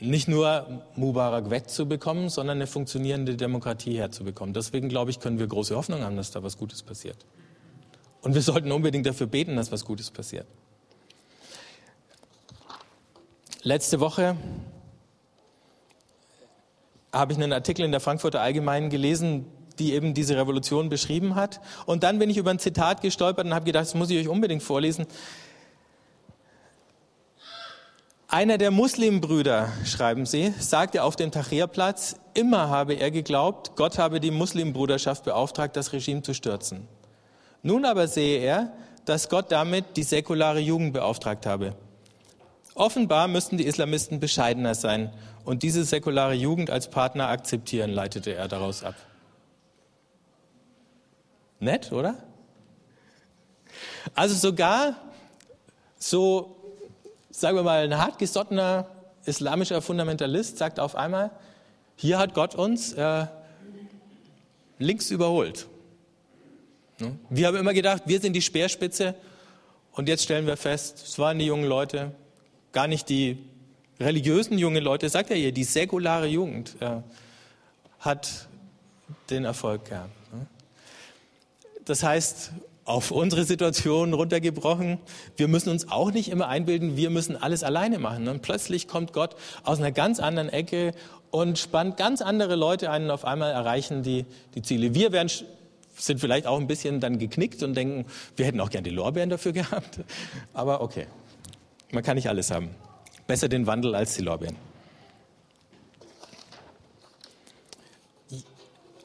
nicht 0.00 0.28
nur 0.28 0.84
Mubarak 0.94 1.50
wegzubekommen, 1.50 2.28
sondern 2.28 2.58
eine 2.58 2.68
funktionierende 2.68 3.34
Demokratie 3.36 3.98
herzubekommen. 3.98 4.54
Deswegen, 4.54 4.88
glaube 4.88 5.10
ich, 5.10 5.18
können 5.18 5.40
wir 5.40 5.48
große 5.48 5.74
Hoffnung 5.74 6.02
haben, 6.02 6.16
dass 6.16 6.30
da 6.30 6.42
was 6.44 6.56
Gutes 6.56 6.84
passiert. 6.84 7.16
Und 8.22 8.34
wir 8.34 8.42
sollten 8.42 8.72
unbedingt 8.72 9.06
dafür 9.06 9.26
beten, 9.26 9.56
dass 9.56 9.70
was 9.70 9.84
Gutes 9.84 10.10
passiert. 10.10 10.46
Letzte 13.62 14.00
Woche 14.00 14.36
habe 17.12 17.32
ich 17.32 17.38
einen 17.38 17.52
Artikel 17.52 17.84
in 17.84 17.90
der 17.90 18.00
Frankfurter 18.00 18.40
Allgemeinen 18.40 18.90
gelesen, 18.90 19.46
die 19.78 19.92
eben 19.94 20.14
diese 20.14 20.36
Revolution 20.36 20.88
beschrieben 20.88 21.34
hat. 21.34 21.60
Und 21.86 22.02
dann 22.02 22.18
bin 22.18 22.30
ich 22.30 22.36
über 22.36 22.50
ein 22.50 22.58
Zitat 22.58 23.00
gestolpert 23.00 23.46
und 23.46 23.54
habe 23.54 23.64
gedacht, 23.64 23.84
das 23.84 23.94
muss 23.94 24.10
ich 24.10 24.18
euch 24.18 24.28
unbedingt 24.28 24.62
vorlesen. 24.62 25.06
Einer 28.30 28.58
der 28.58 28.70
Muslimbrüder, 28.70 29.72
schreiben 29.84 30.26
sie, 30.26 30.52
sagte 30.58 31.02
auf 31.02 31.16
dem 31.16 31.30
Tahrirplatz, 31.30 32.16
immer 32.34 32.68
habe 32.68 32.94
er 32.94 33.10
geglaubt, 33.10 33.74
Gott 33.74 33.96
habe 33.98 34.20
die 34.20 34.30
Muslimbruderschaft 34.30 35.24
beauftragt, 35.24 35.76
das 35.76 35.94
Regime 35.94 36.20
zu 36.20 36.34
stürzen. 36.34 36.86
Nun 37.62 37.84
aber 37.84 38.08
sehe 38.08 38.40
er, 38.40 38.72
dass 39.04 39.28
Gott 39.28 39.50
damit 39.50 39.96
die 39.96 40.02
säkulare 40.02 40.60
Jugend 40.60 40.92
beauftragt 40.92 41.46
habe. 41.46 41.74
Offenbar 42.74 43.26
müssten 43.26 43.56
die 43.56 43.66
Islamisten 43.66 44.20
bescheidener 44.20 44.74
sein 44.74 45.12
und 45.44 45.62
diese 45.62 45.84
säkulare 45.84 46.34
Jugend 46.34 46.70
als 46.70 46.90
Partner 46.90 47.28
akzeptieren, 47.28 47.90
leitete 47.90 48.34
er 48.34 48.48
daraus 48.48 48.84
ab. 48.84 48.94
Nett, 51.58 51.90
oder? 51.90 52.14
Also 54.14 54.34
sogar 54.34 54.94
so, 55.98 56.56
sagen 57.30 57.56
wir 57.56 57.62
mal, 57.64 57.82
ein 57.84 57.98
hartgesottener 57.98 58.86
islamischer 59.24 59.82
Fundamentalist 59.82 60.58
sagt 60.58 60.78
auf 60.78 60.94
einmal, 60.94 61.30
hier 61.96 62.18
hat 62.18 62.34
Gott 62.34 62.54
uns 62.54 62.92
äh, 62.92 63.26
links 64.78 65.10
überholt. 65.10 65.66
Ne? 67.00 67.18
Wir 67.30 67.46
haben 67.46 67.56
immer 67.56 67.74
gedacht, 67.74 68.02
wir 68.06 68.20
sind 68.20 68.34
die 68.34 68.42
Speerspitze 68.42 69.14
Und 69.92 70.08
jetzt 70.08 70.22
stellen 70.24 70.46
wir 70.46 70.56
fest, 70.56 71.02
es 71.06 71.18
waren 71.18 71.38
die 71.38 71.46
jungen 71.46 71.66
Leute, 71.66 72.12
gar 72.72 72.86
nicht 72.86 73.08
die 73.08 73.38
religiösen 74.00 74.58
jungen 74.58 74.82
Leute, 74.82 75.08
sagt 75.08 75.30
er 75.30 75.36
hier, 75.36 75.52
die 75.52 75.64
säkulare 75.64 76.26
Jugend 76.26 76.76
äh, 76.80 77.02
hat 77.98 78.48
den 79.30 79.44
Erfolg 79.44 79.86
gehabt. 79.86 80.12
Ne? 80.32 80.46
Das 81.84 82.02
heißt, 82.02 82.52
auf 82.84 83.10
unsere 83.10 83.44
Situation 83.44 84.14
runtergebrochen, 84.14 84.98
wir 85.36 85.46
müssen 85.46 85.68
uns 85.68 85.90
auch 85.90 86.10
nicht 86.10 86.30
immer 86.30 86.48
einbilden, 86.48 86.96
wir 86.96 87.10
müssen 87.10 87.36
alles 87.36 87.62
alleine 87.62 87.98
machen. 87.98 88.28
Und 88.28 88.40
plötzlich 88.40 88.88
kommt 88.88 89.12
Gott 89.12 89.36
aus 89.62 89.78
einer 89.78 89.92
ganz 89.92 90.20
anderen 90.20 90.48
Ecke 90.48 90.92
und 91.30 91.58
spannt 91.58 91.98
ganz 91.98 92.22
andere 92.22 92.56
Leute 92.56 92.90
ein 92.90 93.04
und 93.04 93.10
auf 93.10 93.26
einmal 93.26 93.52
erreichen 93.52 94.02
die, 94.02 94.24
die 94.54 94.62
Ziele. 94.62 94.94
Wir 94.94 95.12
werden, 95.12 95.28
sind 95.98 96.20
vielleicht 96.20 96.46
auch 96.46 96.58
ein 96.58 96.66
bisschen 96.66 97.00
dann 97.00 97.18
geknickt 97.18 97.62
und 97.62 97.74
denken, 97.74 98.06
wir 98.36 98.46
hätten 98.46 98.60
auch 98.60 98.70
gerne 98.70 98.88
die 98.88 98.94
Lorbeeren 98.94 99.30
dafür 99.30 99.52
gehabt. 99.60 100.00
Aber 100.54 100.80
okay, 100.80 101.06
man 101.92 102.02
kann 102.02 102.16
nicht 102.16 102.28
alles 102.28 102.50
haben. 102.50 102.70
Besser 103.26 103.48
den 103.48 103.66
Wandel 103.66 103.94
als 103.94 104.14
die 104.14 104.22
Lorbeeren. 104.22 104.56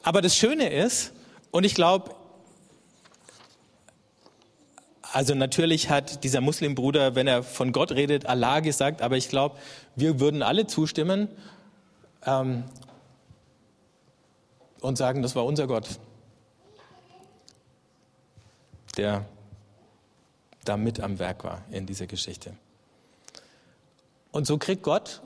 Aber 0.02 0.20
das 0.20 0.36
Schöne 0.36 0.70
ist, 0.70 1.12
und 1.50 1.64
ich 1.64 1.74
glaube, 1.74 2.14
also 5.14 5.34
natürlich 5.34 5.88
hat 5.88 6.24
dieser 6.24 6.40
Muslimbruder, 6.40 7.14
wenn 7.14 7.26
er 7.26 7.42
von 7.42 7.72
Gott 7.72 7.92
redet, 7.92 8.26
Allah 8.26 8.60
gesagt, 8.60 9.00
aber 9.00 9.16
ich 9.16 9.28
glaube, 9.28 9.56
wir 9.94 10.20
würden 10.20 10.42
alle 10.42 10.66
zustimmen 10.66 11.28
ähm, 12.26 12.64
und 14.80 14.98
sagen, 14.98 15.22
das 15.22 15.36
war 15.36 15.46
unser 15.46 15.66
Gott, 15.66 16.00
der 18.96 19.26
da 20.64 20.76
mit 20.76 21.00
am 21.00 21.18
Werk 21.18 21.44
war 21.44 21.62
in 21.70 21.86
dieser 21.86 22.06
Geschichte. 22.06 22.54
Und 24.32 24.46
so 24.46 24.58
kriegt 24.58 24.82
Gott 24.82 25.22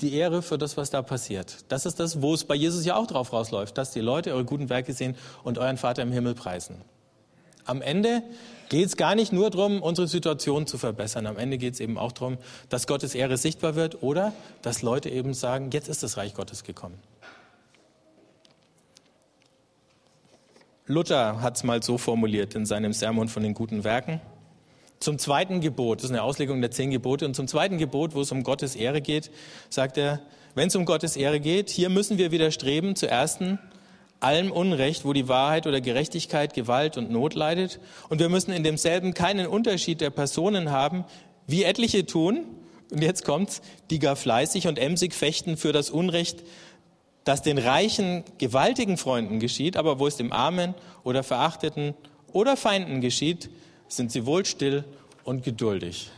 die 0.00 0.14
Ehre 0.14 0.42
für 0.42 0.58
das, 0.58 0.76
was 0.76 0.90
da 0.90 1.00
passiert. 1.00 1.64
Das 1.68 1.86
ist 1.86 2.00
das, 2.00 2.20
wo 2.20 2.34
es 2.34 2.44
bei 2.44 2.54
Jesus 2.54 2.84
ja 2.84 2.96
auch 2.96 3.06
drauf 3.06 3.32
rausläuft, 3.32 3.78
dass 3.78 3.92
die 3.92 4.00
Leute 4.00 4.32
eure 4.32 4.44
guten 4.44 4.68
Werke 4.68 4.92
sehen 4.92 5.16
und 5.44 5.58
euren 5.58 5.76
Vater 5.76 6.02
im 6.02 6.12
Himmel 6.12 6.34
preisen. 6.34 6.82
Am 7.64 7.80
Ende 7.80 8.22
geht 8.68 8.86
es 8.86 8.96
gar 8.96 9.14
nicht 9.14 9.32
nur 9.32 9.50
darum, 9.50 9.80
unsere 9.80 10.08
Situation 10.08 10.66
zu 10.66 10.78
verbessern. 10.78 11.26
Am 11.26 11.38
Ende 11.38 11.58
geht 11.58 11.74
es 11.74 11.80
eben 11.80 11.96
auch 11.96 12.10
darum, 12.10 12.38
dass 12.68 12.88
Gottes 12.88 13.14
Ehre 13.14 13.36
sichtbar 13.36 13.76
wird 13.76 14.02
oder 14.02 14.32
dass 14.62 14.82
Leute 14.82 15.08
eben 15.08 15.32
sagen, 15.34 15.70
jetzt 15.70 15.88
ist 15.88 16.02
das 16.02 16.16
Reich 16.16 16.34
Gottes 16.34 16.64
gekommen. 16.64 16.98
Luther 20.86 21.40
hat 21.40 21.56
es 21.56 21.62
mal 21.62 21.80
so 21.80 21.96
formuliert 21.96 22.56
in 22.56 22.66
seinem 22.66 22.92
Sermon 22.92 23.28
von 23.28 23.44
den 23.44 23.54
guten 23.54 23.84
Werken. 23.84 24.20
Zum 24.98 25.16
zweiten 25.18 25.60
Gebot, 25.60 25.98
das 25.98 26.06
ist 26.06 26.10
eine 26.10 26.22
Auslegung 26.22 26.60
der 26.60 26.72
zehn 26.72 26.90
Gebote, 26.90 27.24
und 27.24 27.34
zum 27.34 27.46
zweiten 27.46 27.78
Gebot, 27.78 28.14
wo 28.14 28.20
es 28.20 28.32
um 28.32 28.42
Gottes 28.42 28.74
Ehre 28.74 29.00
geht, 29.00 29.30
sagt 29.68 29.96
er, 29.96 30.20
wenn 30.56 30.68
es 30.68 30.76
um 30.76 30.84
Gottes 30.84 31.16
Ehre 31.16 31.38
geht, 31.38 31.70
hier 31.70 31.88
müssen 31.88 32.18
wir 32.18 32.32
widerstreben, 32.32 32.96
zu 32.96 33.08
ersten, 33.08 33.60
allem 34.18 34.50
Unrecht, 34.50 35.04
wo 35.04 35.12
die 35.12 35.28
Wahrheit 35.28 35.68
oder 35.68 35.80
Gerechtigkeit, 35.80 36.52
Gewalt 36.52 36.96
und 36.96 37.10
Not 37.10 37.34
leidet. 37.34 37.78
Und 38.08 38.18
wir 38.18 38.28
müssen 38.28 38.52
in 38.52 38.64
demselben 38.64 39.14
keinen 39.14 39.46
Unterschied 39.46 40.00
der 40.00 40.10
Personen 40.10 40.70
haben, 40.72 41.04
wie 41.46 41.62
etliche 41.62 42.06
tun, 42.06 42.44
und 42.90 43.02
jetzt 43.02 43.24
kommt's, 43.24 43.62
die 43.90 43.98
gar 43.98 44.16
fleißig 44.16 44.68
und 44.68 44.78
emsig 44.78 45.14
fechten 45.14 45.56
für 45.56 45.72
das 45.72 45.90
Unrecht, 45.90 46.42
das 47.24 47.42
den 47.42 47.58
reichen, 47.58 48.24
gewaltigen 48.38 48.96
Freunden 48.96 49.38
geschieht, 49.38 49.76
aber 49.76 49.98
wo 49.98 50.06
es 50.06 50.16
dem 50.16 50.32
Armen 50.32 50.74
oder 51.04 51.22
Verachteten 51.22 51.94
oder 52.32 52.56
Feinden 52.56 53.00
geschieht, 53.00 53.50
sind 53.88 54.10
sie 54.10 54.26
wohl 54.26 54.44
still 54.44 54.84
und 55.24 55.44
geduldig. 55.44 56.10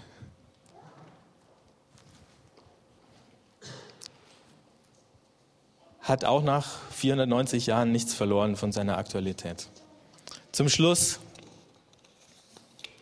Hat 6.00 6.24
auch 6.24 6.42
nach 6.42 6.80
490 6.90 7.66
Jahren 7.66 7.90
nichts 7.90 8.14
verloren 8.14 8.57
von 8.57 8.72
seiner 8.72 8.98
Aktualität. 8.98 9.68
Zum 10.52 10.68
Schluss 10.68 11.18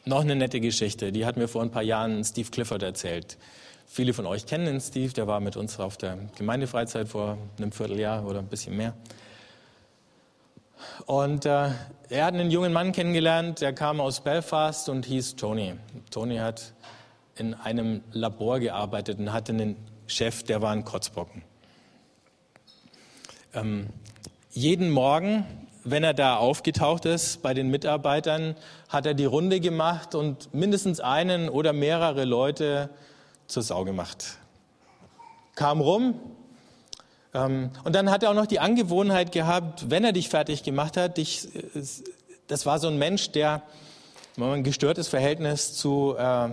noch 0.04 0.20
eine 0.20 0.36
nette 0.36 0.60
Geschichte, 0.60 1.12
die 1.12 1.26
hat 1.26 1.36
mir 1.36 1.48
vor 1.48 1.62
ein 1.62 1.70
paar 1.70 1.82
Jahren 1.82 2.24
Steve 2.24 2.50
Clifford 2.50 2.82
erzählt. 2.82 3.36
Viele 3.94 4.14
von 4.14 4.24
euch 4.24 4.46
kennen 4.46 4.64
den 4.64 4.80
Steve, 4.80 5.12
der 5.12 5.26
war 5.26 5.40
mit 5.40 5.54
uns 5.54 5.78
auf 5.78 5.98
der 5.98 6.16
Gemeindefreizeit 6.38 7.08
vor 7.08 7.36
einem 7.58 7.72
Vierteljahr 7.72 8.24
oder 8.24 8.38
ein 8.38 8.46
bisschen 8.46 8.74
mehr. 8.74 8.94
Und 11.04 11.44
äh, 11.44 11.72
er 12.08 12.24
hat 12.24 12.32
einen 12.32 12.50
jungen 12.50 12.72
Mann 12.72 12.92
kennengelernt, 12.92 13.60
der 13.60 13.74
kam 13.74 14.00
aus 14.00 14.22
Belfast 14.22 14.88
und 14.88 15.04
hieß 15.04 15.36
Tony. 15.36 15.74
Tony 16.10 16.38
hat 16.38 16.72
in 17.36 17.52
einem 17.52 18.00
Labor 18.12 18.60
gearbeitet 18.60 19.18
und 19.18 19.30
hatte 19.30 19.52
einen 19.52 19.76
Chef, 20.06 20.42
der 20.42 20.62
war 20.62 20.72
ein 20.72 20.86
Kotzbocken. 20.86 21.42
Ähm, 23.52 23.90
jeden 24.52 24.90
Morgen, 24.90 25.44
wenn 25.84 26.02
er 26.02 26.14
da 26.14 26.38
aufgetaucht 26.38 27.04
ist 27.04 27.42
bei 27.42 27.52
den 27.52 27.68
Mitarbeitern, 27.68 28.56
hat 28.88 29.04
er 29.04 29.12
die 29.12 29.26
Runde 29.26 29.60
gemacht 29.60 30.14
und 30.14 30.54
mindestens 30.54 30.98
einen 31.00 31.50
oder 31.50 31.74
mehrere 31.74 32.24
Leute 32.24 32.88
zur 33.52 33.62
Sau 33.62 33.84
gemacht. 33.84 34.38
Kam 35.54 35.80
rum, 35.80 36.14
ähm, 37.34 37.70
und 37.84 37.94
dann 37.94 38.10
hat 38.10 38.22
er 38.22 38.30
auch 38.30 38.34
noch 38.34 38.46
die 38.46 38.60
Angewohnheit 38.60 39.32
gehabt, 39.32 39.90
wenn 39.90 40.04
er 40.04 40.12
dich 40.12 40.28
fertig 40.28 40.62
gemacht 40.62 40.96
hat, 40.96 41.16
dich, 41.16 41.48
das 42.46 42.66
war 42.66 42.78
so 42.78 42.88
ein 42.88 42.98
Mensch, 42.98 43.30
der 43.30 43.62
ein 44.38 44.64
gestörtes 44.64 45.08
Verhältnis 45.08 45.74
zu 45.74 46.14
äh, 46.18 46.48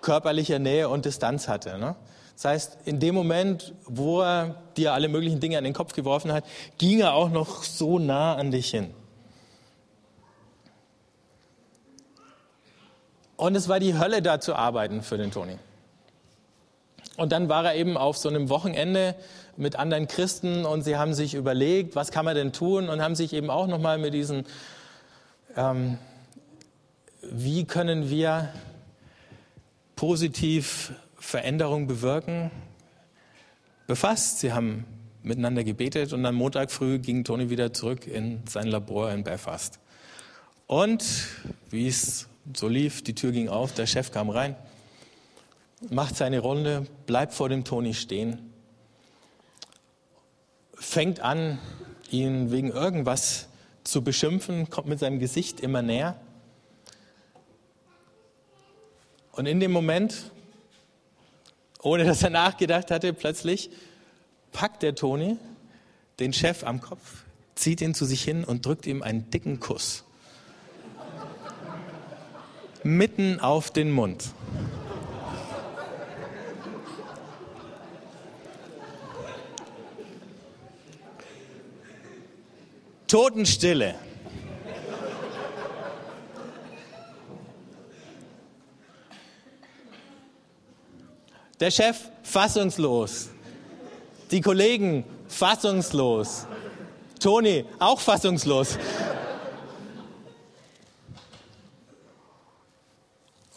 körperlicher 0.00 0.58
Nähe 0.58 0.88
und 0.88 1.04
Distanz 1.04 1.48
hatte. 1.48 1.78
Ne? 1.78 1.96
Das 2.34 2.44
heißt, 2.46 2.78
in 2.84 3.00
dem 3.00 3.14
Moment, 3.14 3.74
wo 3.84 4.22
er 4.22 4.62
dir 4.76 4.94
alle 4.94 5.08
möglichen 5.08 5.40
Dinge 5.40 5.58
an 5.58 5.64
den 5.64 5.74
Kopf 5.74 5.92
geworfen 5.92 6.32
hat, 6.32 6.44
ging 6.78 7.00
er 7.00 7.14
auch 7.14 7.30
noch 7.30 7.62
so 7.62 7.98
nah 7.98 8.34
an 8.34 8.50
dich 8.50 8.70
hin. 8.70 8.94
Und 13.40 13.54
es 13.54 13.70
war 13.70 13.80
die 13.80 13.98
Hölle, 13.98 14.20
da 14.20 14.38
zu 14.38 14.54
arbeiten 14.54 15.00
für 15.00 15.16
den 15.16 15.30
Toni. 15.30 15.56
Und 17.16 17.32
dann 17.32 17.48
war 17.48 17.64
er 17.64 17.74
eben 17.74 17.96
auf 17.96 18.18
so 18.18 18.28
einem 18.28 18.50
Wochenende 18.50 19.14
mit 19.56 19.76
anderen 19.76 20.08
Christen 20.08 20.66
und 20.66 20.82
sie 20.82 20.98
haben 20.98 21.14
sich 21.14 21.32
überlegt, 21.32 21.96
was 21.96 22.10
kann 22.10 22.26
man 22.26 22.34
denn 22.34 22.52
tun 22.52 22.90
und 22.90 23.00
haben 23.00 23.14
sich 23.14 23.32
eben 23.32 23.48
auch 23.48 23.66
nochmal 23.66 23.96
mit 23.96 24.12
diesen, 24.12 24.44
ähm, 25.56 25.96
wie 27.22 27.64
können 27.64 28.10
wir 28.10 28.50
positiv 29.96 30.92
Veränderung 31.18 31.86
bewirken, 31.86 32.50
befasst. 33.86 34.40
Sie 34.40 34.52
haben 34.52 34.84
miteinander 35.22 35.64
gebetet 35.64 36.12
und 36.12 36.26
am 36.26 36.34
Montag 36.34 36.70
früh 36.70 36.98
ging 36.98 37.24
Toni 37.24 37.48
wieder 37.48 37.72
zurück 37.72 38.06
in 38.06 38.42
sein 38.46 38.66
Labor 38.66 39.10
in 39.12 39.24
Belfast. 39.24 39.80
Und 40.66 41.02
wie 41.70 41.88
es 41.88 42.29
so 42.56 42.68
lief, 42.68 43.02
die 43.02 43.14
Tür 43.14 43.32
ging 43.32 43.48
auf, 43.48 43.72
der 43.74 43.86
Chef 43.86 44.10
kam 44.12 44.30
rein 44.30 44.56
macht 45.88 46.16
seine 46.16 46.40
Runde, 46.40 46.86
bleibt 47.06 47.32
vor 47.32 47.48
dem 47.48 47.64
Toni 47.64 47.94
stehen, 47.94 48.52
fängt 50.74 51.20
an, 51.20 51.58
ihn 52.10 52.50
wegen 52.50 52.70
irgendwas 52.70 53.48
zu 53.84 54.02
beschimpfen, 54.02 54.68
kommt 54.68 54.88
mit 54.88 54.98
seinem 54.98 55.18
Gesicht 55.18 55.60
immer 55.60 55.80
näher. 55.80 56.20
Und 59.32 59.46
in 59.46 59.60
dem 59.60 59.72
Moment, 59.72 60.30
ohne 61.82 62.04
dass 62.04 62.22
er 62.22 62.30
nachgedacht 62.30 62.90
hatte, 62.90 63.14
plötzlich 63.14 63.70
packt 64.52 64.82
der 64.82 64.94
Toni 64.94 65.38
den 66.18 66.32
Chef 66.34 66.64
am 66.64 66.80
Kopf, 66.80 67.24
zieht 67.54 67.80
ihn 67.80 67.94
zu 67.94 68.04
sich 68.04 68.22
hin 68.22 68.44
und 68.44 68.66
drückt 68.66 68.86
ihm 68.86 69.02
einen 69.02 69.30
dicken 69.30 69.60
Kuss. 69.60 70.04
Mitten 72.82 73.40
auf 73.40 73.70
den 73.70 73.90
Mund. 73.90 74.30
Totenstille. 83.06 83.96
Der 91.58 91.70
Chef 91.70 91.98
fassungslos. 92.22 93.28
Die 94.30 94.40
Kollegen 94.40 95.04
fassungslos. 95.28 96.46
Toni 97.18 97.66
auch 97.78 98.00
fassungslos. 98.00 98.78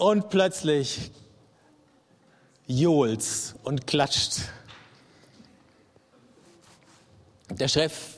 Und 0.03 0.29
plötzlich 0.29 1.11
johlt's 2.67 3.55
und 3.63 3.87
klatscht. 3.87 4.49
Der 7.49 7.69
Chef 7.69 8.17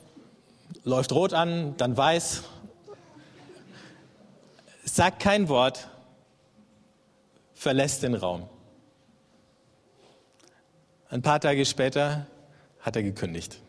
läuft 0.83 1.11
rot 1.11 1.33
an, 1.33 1.77
dann 1.77 1.95
weiß, 1.95 2.41
sagt 4.83 5.19
kein 5.19 5.47
Wort, 5.47 5.87
verlässt 7.53 8.01
den 8.01 8.15
Raum. 8.15 8.49
Ein 11.11 11.21
paar 11.21 11.39
Tage 11.39 11.67
später 11.67 12.25
hat 12.79 12.95
er 12.95 13.03
gekündigt. 13.03 13.59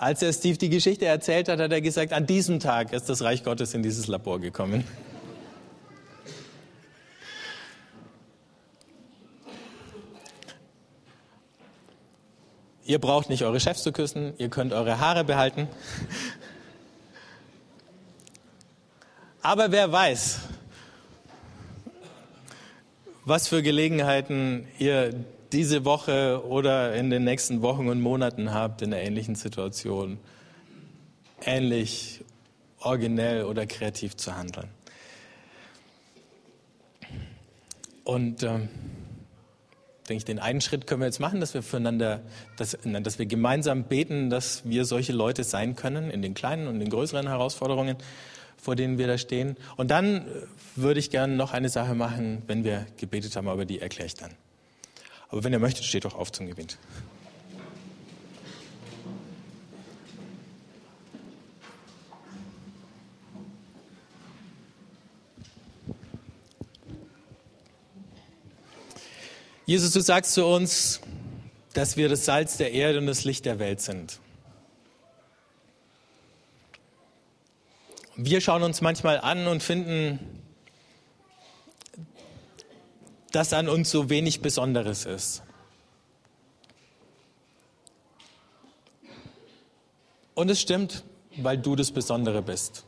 Als 0.00 0.22
er 0.22 0.32
Steve 0.32 0.56
die 0.56 0.70
Geschichte 0.70 1.04
erzählt 1.04 1.50
hat, 1.50 1.60
hat 1.60 1.70
er 1.70 1.82
gesagt, 1.82 2.14
an 2.14 2.24
diesem 2.24 2.58
Tag 2.58 2.94
ist 2.94 3.10
das 3.10 3.20
Reich 3.20 3.44
Gottes 3.44 3.74
in 3.74 3.82
dieses 3.82 4.06
Labor 4.06 4.40
gekommen. 4.40 4.82
Ihr 12.82 12.98
braucht 12.98 13.28
nicht 13.28 13.44
eure 13.44 13.60
Chefs 13.60 13.82
zu 13.82 13.92
küssen, 13.92 14.32
ihr 14.38 14.48
könnt 14.48 14.72
eure 14.72 15.00
Haare 15.00 15.22
behalten. 15.22 15.68
Aber 19.42 19.70
wer 19.70 19.92
weiß, 19.92 20.38
was 23.30 23.46
für 23.46 23.62
Gelegenheiten 23.62 24.66
ihr 24.80 25.14
diese 25.52 25.84
Woche 25.84 26.44
oder 26.44 26.96
in 26.96 27.10
den 27.10 27.22
nächsten 27.22 27.62
Wochen 27.62 27.88
und 27.88 28.00
Monaten 28.00 28.52
habt 28.52 28.82
in 28.82 28.92
einer 28.92 29.00
ähnlichen 29.04 29.36
Situation, 29.36 30.18
ähnlich 31.44 32.24
originell 32.80 33.44
oder 33.44 33.66
kreativ 33.66 34.16
zu 34.16 34.36
handeln. 34.36 34.68
Und 38.02 38.42
ähm, 38.42 38.68
denke 40.08 40.16
ich, 40.16 40.24
den 40.24 40.40
einen 40.40 40.60
Schritt 40.60 40.88
können 40.88 41.02
wir 41.02 41.06
jetzt 41.06 41.20
machen, 41.20 41.38
dass 41.38 41.54
wir 41.54 41.62
füreinander, 41.62 42.22
dass, 42.56 42.76
dass 42.82 43.20
wir 43.20 43.26
gemeinsam 43.26 43.84
beten, 43.84 44.28
dass 44.30 44.68
wir 44.68 44.84
solche 44.84 45.12
Leute 45.12 45.44
sein 45.44 45.76
können 45.76 46.10
in 46.10 46.20
den 46.20 46.34
kleinen 46.34 46.66
und 46.66 46.80
den 46.80 46.90
größeren 46.90 47.28
Herausforderungen, 47.28 47.96
vor 48.60 48.76
denen 48.76 48.98
wir 48.98 49.06
da 49.06 49.18
stehen. 49.18 49.56
Und 49.76 49.90
dann 49.90 50.26
äh, 50.26 50.30
würde 50.76 51.00
ich 51.00 51.10
gerne 51.10 51.34
noch 51.34 51.52
eine 51.52 51.68
Sache 51.68 51.94
machen, 51.94 52.42
wenn 52.46 52.64
wir 52.64 52.86
gebetet 52.96 53.36
haben, 53.36 53.48
aber 53.48 53.64
die 53.64 53.80
erkläre 53.80 54.06
ich 54.06 54.14
dann. 54.14 54.32
Aber 55.28 55.44
wenn 55.44 55.52
ihr 55.52 55.58
möchtet, 55.58 55.84
steht 55.84 56.04
doch 56.04 56.14
auf 56.14 56.32
zum 56.32 56.46
Gebet. 56.46 56.78
Jesus, 69.70 69.92
du 69.92 70.00
sagst 70.00 70.32
zu 70.32 70.46
uns, 70.46 71.00
dass 71.74 71.96
wir 71.96 72.08
das 72.08 72.24
Salz 72.24 72.56
der 72.56 72.72
Erde 72.72 72.98
und 72.98 73.06
das 73.06 73.22
Licht 73.22 73.44
der 73.44 73.60
Welt 73.60 73.80
sind. 73.80 74.18
Wir 78.22 78.42
schauen 78.42 78.62
uns 78.62 78.82
manchmal 78.82 79.18
an 79.18 79.46
und 79.46 79.62
finden, 79.62 80.18
dass 83.32 83.54
an 83.54 83.66
uns 83.66 83.90
so 83.90 84.10
wenig 84.10 84.42
Besonderes 84.42 85.06
ist. 85.06 85.42
Und 90.34 90.50
es 90.50 90.60
stimmt, 90.60 91.02
weil 91.36 91.56
du 91.56 91.76
das 91.76 91.90
Besondere 91.92 92.42
bist. 92.42 92.84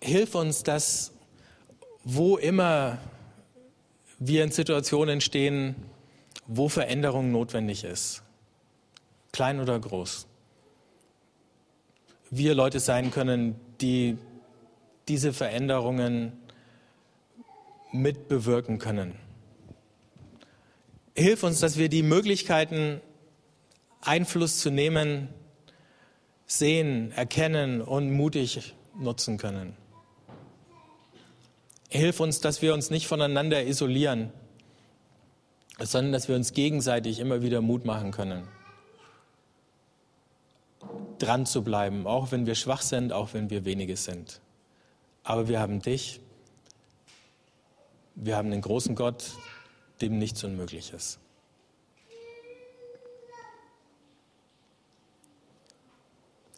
Hilf 0.00 0.36
uns, 0.36 0.62
dass 0.62 1.10
wo 2.04 2.36
immer 2.36 2.98
wir 4.20 4.44
in 4.44 4.52
Situationen 4.52 5.20
stehen, 5.20 5.74
wo 6.46 6.68
Veränderung 6.68 7.32
notwendig 7.32 7.82
ist, 7.82 8.23
klein 9.34 9.58
oder 9.58 9.78
groß, 9.80 10.28
wir 12.30 12.54
Leute 12.54 12.78
sein 12.78 13.10
können, 13.10 13.56
die 13.80 14.16
diese 15.08 15.32
Veränderungen 15.32 16.32
mitbewirken 17.90 18.78
können. 18.78 19.16
Hilf 21.16 21.42
uns, 21.42 21.58
dass 21.58 21.76
wir 21.76 21.88
die 21.88 22.04
Möglichkeiten, 22.04 23.00
Einfluss 24.02 24.60
zu 24.60 24.70
nehmen, 24.70 25.28
sehen, 26.46 27.10
erkennen 27.10 27.82
und 27.82 28.12
mutig 28.12 28.74
nutzen 28.96 29.36
können. 29.36 29.76
Hilf 31.88 32.20
uns, 32.20 32.40
dass 32.40 32.62
wir 32.62 32.72
uns 32.72 32.90
nicht 32.90 33.08
voneinander 33.08 33.66
isolieren, 33.66 34.32
sondern 35.80 36.12
dass 36.12 36.28
wir 36.28 36.36
uns 36.36 36.52
gegenseitig 36.52 37.18
immer 37.18 37.42
wieder 37.42 37.60
Mut 37.60 37.84
machen 37.84 38.12
können 38.12 38.46
dran 41.18 41.46
zu 41.46 41.62
bleiben, 41.62 42.06
auch 42.06 42.32
wenn 42.32 42.46
wir 42.46 42.54
schwach 42.54 42.82
sind, 42.82 43.12
auch 43.12 43.34
wenn 43.34 43.50
wir 43.50 43.64
wenige 43.64 43.96
sind. 43.96 44.40
Aber 45.22 45.48
wir 45.48 45.60
haben 45.60 45.80
dich, 45.80 46.20
wir 48.14 48.36
haben 48.36 48.50
den 48.50 48.60
großen 48.60 48.94
Gott, 48.94 49.32
dem 50.00 50.18
nichts 50.18 50.44
unmöglich 50.44 50.92
ist. 50.92 51.18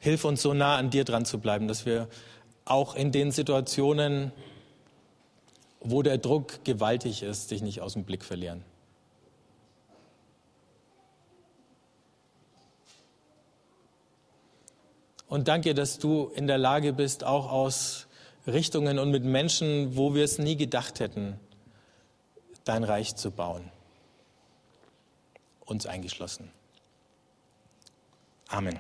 Hilf 0.01 0.25
uns 0.25 0.43
so 0.43 0.55
nah 0.55 0.77
an 0.77 0.91
dir 0.91 1.05
dran 1.05 1.25
zu 1.25 1.39
bleiben, 1.39 1.67
dass 1.67 1.85
wir 1.85 2.09
auch 2.65 2.95
in 2.95 3.13
den 3.13 3.33
Situationen, 3.33 4.33
wo 5.81 6.03
der 6.03 6.19
Druck 6.19 6.65
gewaltig 6.65 7.23
ist, 7.23 7.51
dich 7.51 7.63
nicht 7.63 7.81
aus 7.81 7.95
dem 7.95 8.05
Blick 8.05 8.25
verlieren. 8.25 8.65
Und 15.29 15.49
danke, 15.49 15.74
dass 15.74 15.99
du 15.99 16.31
in 16.35 16.47
der 16.47 16.59
Lage 16.59 16.93
bist, 16.93 17.24
auch 17.24 17.51
aus 17.51 18.07
Richtungen 18.47 18.99
und 18.99 19.11
mit 19.11 19.24
Menschen, 19.24 19.97
wo 19.97 20.14
wir 20.14 20.24
es 20.24 20.39
nie 20.39 20.57
gedacht 20.57 21.01
hätten, 21.01 21.39
dein 22.64 22.85
Reich 22.85 23.16
zu 23.16 23.31
bauen. 23.31 23.70
Uns 25.64 25.87
eingeschlossen. 25.87 26.51
Amen. 28.49 28.79